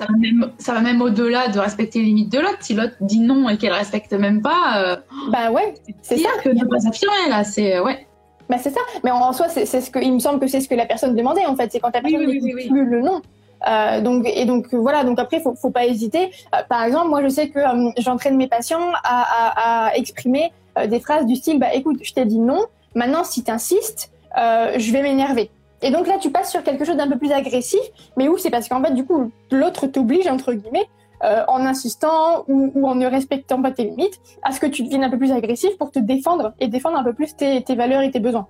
ça 0.58 0.72
va 0.74 0.80
même, 0.80 1.00
au-delà 1.00 1.48
de 1.48 1.58
respecter 1.58 2.00
les 2.00 2.06
limites 2.06 2.32
de 2.32 2.40
l'autre. 2.40 2.58
Si 2.60 2.74
l'autre 2.74 2.96
dit 3.00 3.20
non 3.20 3.48
et 3.48 3.58
qu'elle 3.58 3.72
respecte 3.72 4.12
même 4.12 4.42
pas 4.42 4.62
euh, 4.76 4.96
bah 5.30 5.50
ouais 5.50 5.74
c'est 6.02 6.18
ça. 6.18 6.28
que 6.42 6.50
de 6.50 6.64
pas 6.64 6.78
s'affirmer 6.80 7.28
là 7.28 7.42
c'est 7.42 7.80
ouais. 7.80 8.06
Bah 8.48 8.58
c'est 8.58 8.70
ça. 8.70 8.80
Mais 9.02 9.10
en, 9.10 9.32
soi 9.32 9.48
c'est 9.48 9.66
ce 9.66 9.90
que 9.90 9.98
il 9.98 10.12
me 10.12 10.20
semble 10.20 10.38
que 10.38 10.46
c'est 10.46 10.60
ce 10.60 10.68
que 10.68 10.74
la 10.76 10.86
personne 10.86 11.16
demandait 11.16 11.46
en 11.46 11.56
fait. 11.56 11.70
C'est 11.72 11.80
quand 11.80 11.92
la 11.92 12.00
personne 12.00 12.22
ne 12.22 12.32
dit 12.32 12.68
plus 12.68 12.84
le 12.84 13.02
nom. 13.02 13.20
Euh, 13.66 14.00
donc 14.00 14.26
et 14.26 14.44
donc 14.44 14.72
voilà. 14.72 15.04
Donc 15.04 15.18
après, 15.18 15.40
faut, 15.40 15.54
faut 15.54 15.70
pas 15.70 15.86
hésiter. 15.86 16.30
Euh, 16.54 16.58
par 16.68 16.84
exemple, 16.84 17.08
moi, 17.08 17.22
je 17.22 17.28
sais 17.28 17.48
que 17.48 17.58
euh, 17.58 17.90
j'entraîne 17.98 18.36
mes 18.36 18.48
patients 18.48 18.92
à, 19.02 19.22
à, 19.22 19.86
à 19.86 19.94
exprimer 19.94 20.52
des 20.86 21.00
phrases 21.00 21.26
du 21.26 21.36
style 21.36 21.58
bah 21.58 21.74
écoute, 21.74 21.98
je 22.02 22.12
t'ai 22.12 22.24
dit 22.24 22.38
non. 22.38 22.66
Maintenant, 22.94 23.24
si 23.24 23.44
tu 23.44 23.50
insistes, 23.50 24.10
je 24.36 24.92
vais 24.92 25.02
m'énerver. 25.02 25.50
Et 25.82 25.90
donc 25.90 26.06
là, 26.06 26.18
tu 26.18 26.30
passes 26.30 26.50
sur 26.50 26.62
quelque 26.62 26.84
chose 26.84 26.96
d'un 26.96 27.08
peu 27.08 27.18
plus 27.18 27.32
agressif, 27.32 27.80
mais 28.16 28.28
où 28.28 28.38
c'est 28.38 28.50
parce 28.50 28.68
qu'en 28.68 28.82
fait, 28.82 28.92
du 28.92 29.04
coup, 29.04 29.30
l'autre 29.50 29.86
t'oblige 29.86 30.26
entre 30.26 30.52
guillemets 30.52 30.88
euh, 31.24 31.44
en 31.48 31.64
insistant 31.64 32.44
ou, 32.46 32.70
ou, 32.74 32.86
en 32.86 32.94
ne 32.94 33.06
respectant 33.06 33.60
pas 33.62 33.70
tes 33.70 33.84
limites, 33.84 34.20
à 34.42 34.52
ce 34.52 34.60
que 34.60 34.66
tu 34.66 34.82
deviennes 34.82 35.04
un 35.04 35.10
peu 35.10 35.16
plus 35.16 35.32
agressif 35.32 35.76
pour 35.78 35.90
te 35.90 35.98
défendre 35.98 36.52
et 36.60 36.68
défendre 36.68 36.98
un 36.98 37.04
peu 37.04 37.14
plus 37.14 37.34
tes, 37.34 37.62
tes 37.62 37.74
valeurs 37.74 38.02
et 38.02 38.10
tes 38.10 38.20
besoins. 38.20 38.46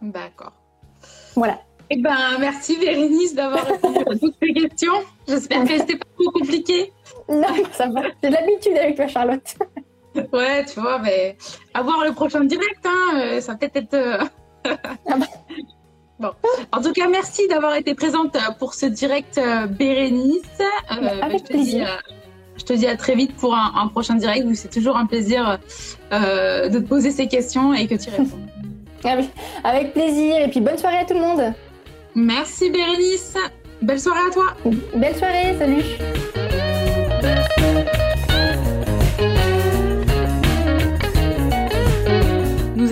D'accord. 0.00 0.52
Voilà. 1.34 1.58
Eh 1.90 1.96
ben, 1.96 2.16
merci 2.38 2.76
Bérénice 2.78 3.34
d'avoir 3.34 3.64
répondu 3.64 3.98
à 3.98 4.16
toutes 4.16 4.34
ces 4.40 4.52
questions. 4.52 4.92
J'espère 5.26 5.64
que 5.64 5.76
c'était 5.76 5.96
pas 5.96 6.06
trop 6.18 6.30
compliqué. 6.30 6.92
Non, 7.28 7.48
ça 7.72 7.88
va. 7.88 8.02
J'ai 8.22 8.30
l'habitude 8.30 8.76
avec 8.76 8.96
toi, 8.96 9.08
Charlotte. 9.08 9.56
Ouais, 10.32 10.64
tu 10.64 10.80
vois, 10.80 10.98
mais 10.98 11.36
avoir 11.74 12.04
le 12.04 12.12
prochain 12.12 12.44
direct, 12.44 12.84
hein, 12.84 13.18
euh, 13.18 13.40
ça 13.40 13.52
va 13.52 13.58
peut-être 13.58 13.76
être. 13.76 13.94
Euh, 13.94 14.18
ah 14.64 15.16
bah. 15.16 15.26
Bon. 16.18 16.30
En 16.72 16.80
tout 16.80 16.92
cas, 16.92 17.08
merci 17.08 17.46
d'avoir 17.46 17.74
été 17.74 17.94
présente 17.94 18.38
pour 18.58 18.72
ce 18.72 18.86
direct 18.86 19.38
Bérénice. 19.78 20.40
Euh, 20.90 21.20
avec 21.20 21.40
je 21.40 21.44
plaisir. 21.44 21.86
Te 21.86 22.10
dis, 22.10 22.16
je 22.56 22.64
te 22.64 22.72
dis 22.72 22.86
à 22.86 22.96
très 22.96 23.14
vite 23.14 23.34
pour 23.36 23.54
un, 23.54 23.72
un 23.76 23.88
prochain 23.88 24.14
direct 24.14 24.46
où 24.46 24.54
c'est 24.54 24.70
toujours 24.70 24.96
un 24.96 25.04
plaisir 25.04 25.58
euh, 26.12 26.68
de 26.68 26.78
te 26.78 26.86
poser 26.86 27.10
ces 27.10 27.26
questions 27.26 27.74
et 27.74 27.86
que 27.86 27.96
tu 27.96 28.08
réponds. 28.08 28.38
Avec 29.64 29.92
plaisir. 29.92 30.36
Et 30.40 30.48
puis 30.48 30.60
bonne 30.60 30.78
soirée 30.78 30.98
à 30.98 31.04
tout 31.04 31.14
le 31.14 31.20
monde. 31.20 31.52
Merci 32.14 32.70
Bérénice. 32.70 33.36
Belle 33.82 34.00
soirée 34.00 34.26
à 34.28 34.32
toi. 34.32 34.46
Belle 34.94 35.16
soirée. 35.16 35.54
Salut. 35.58 36.45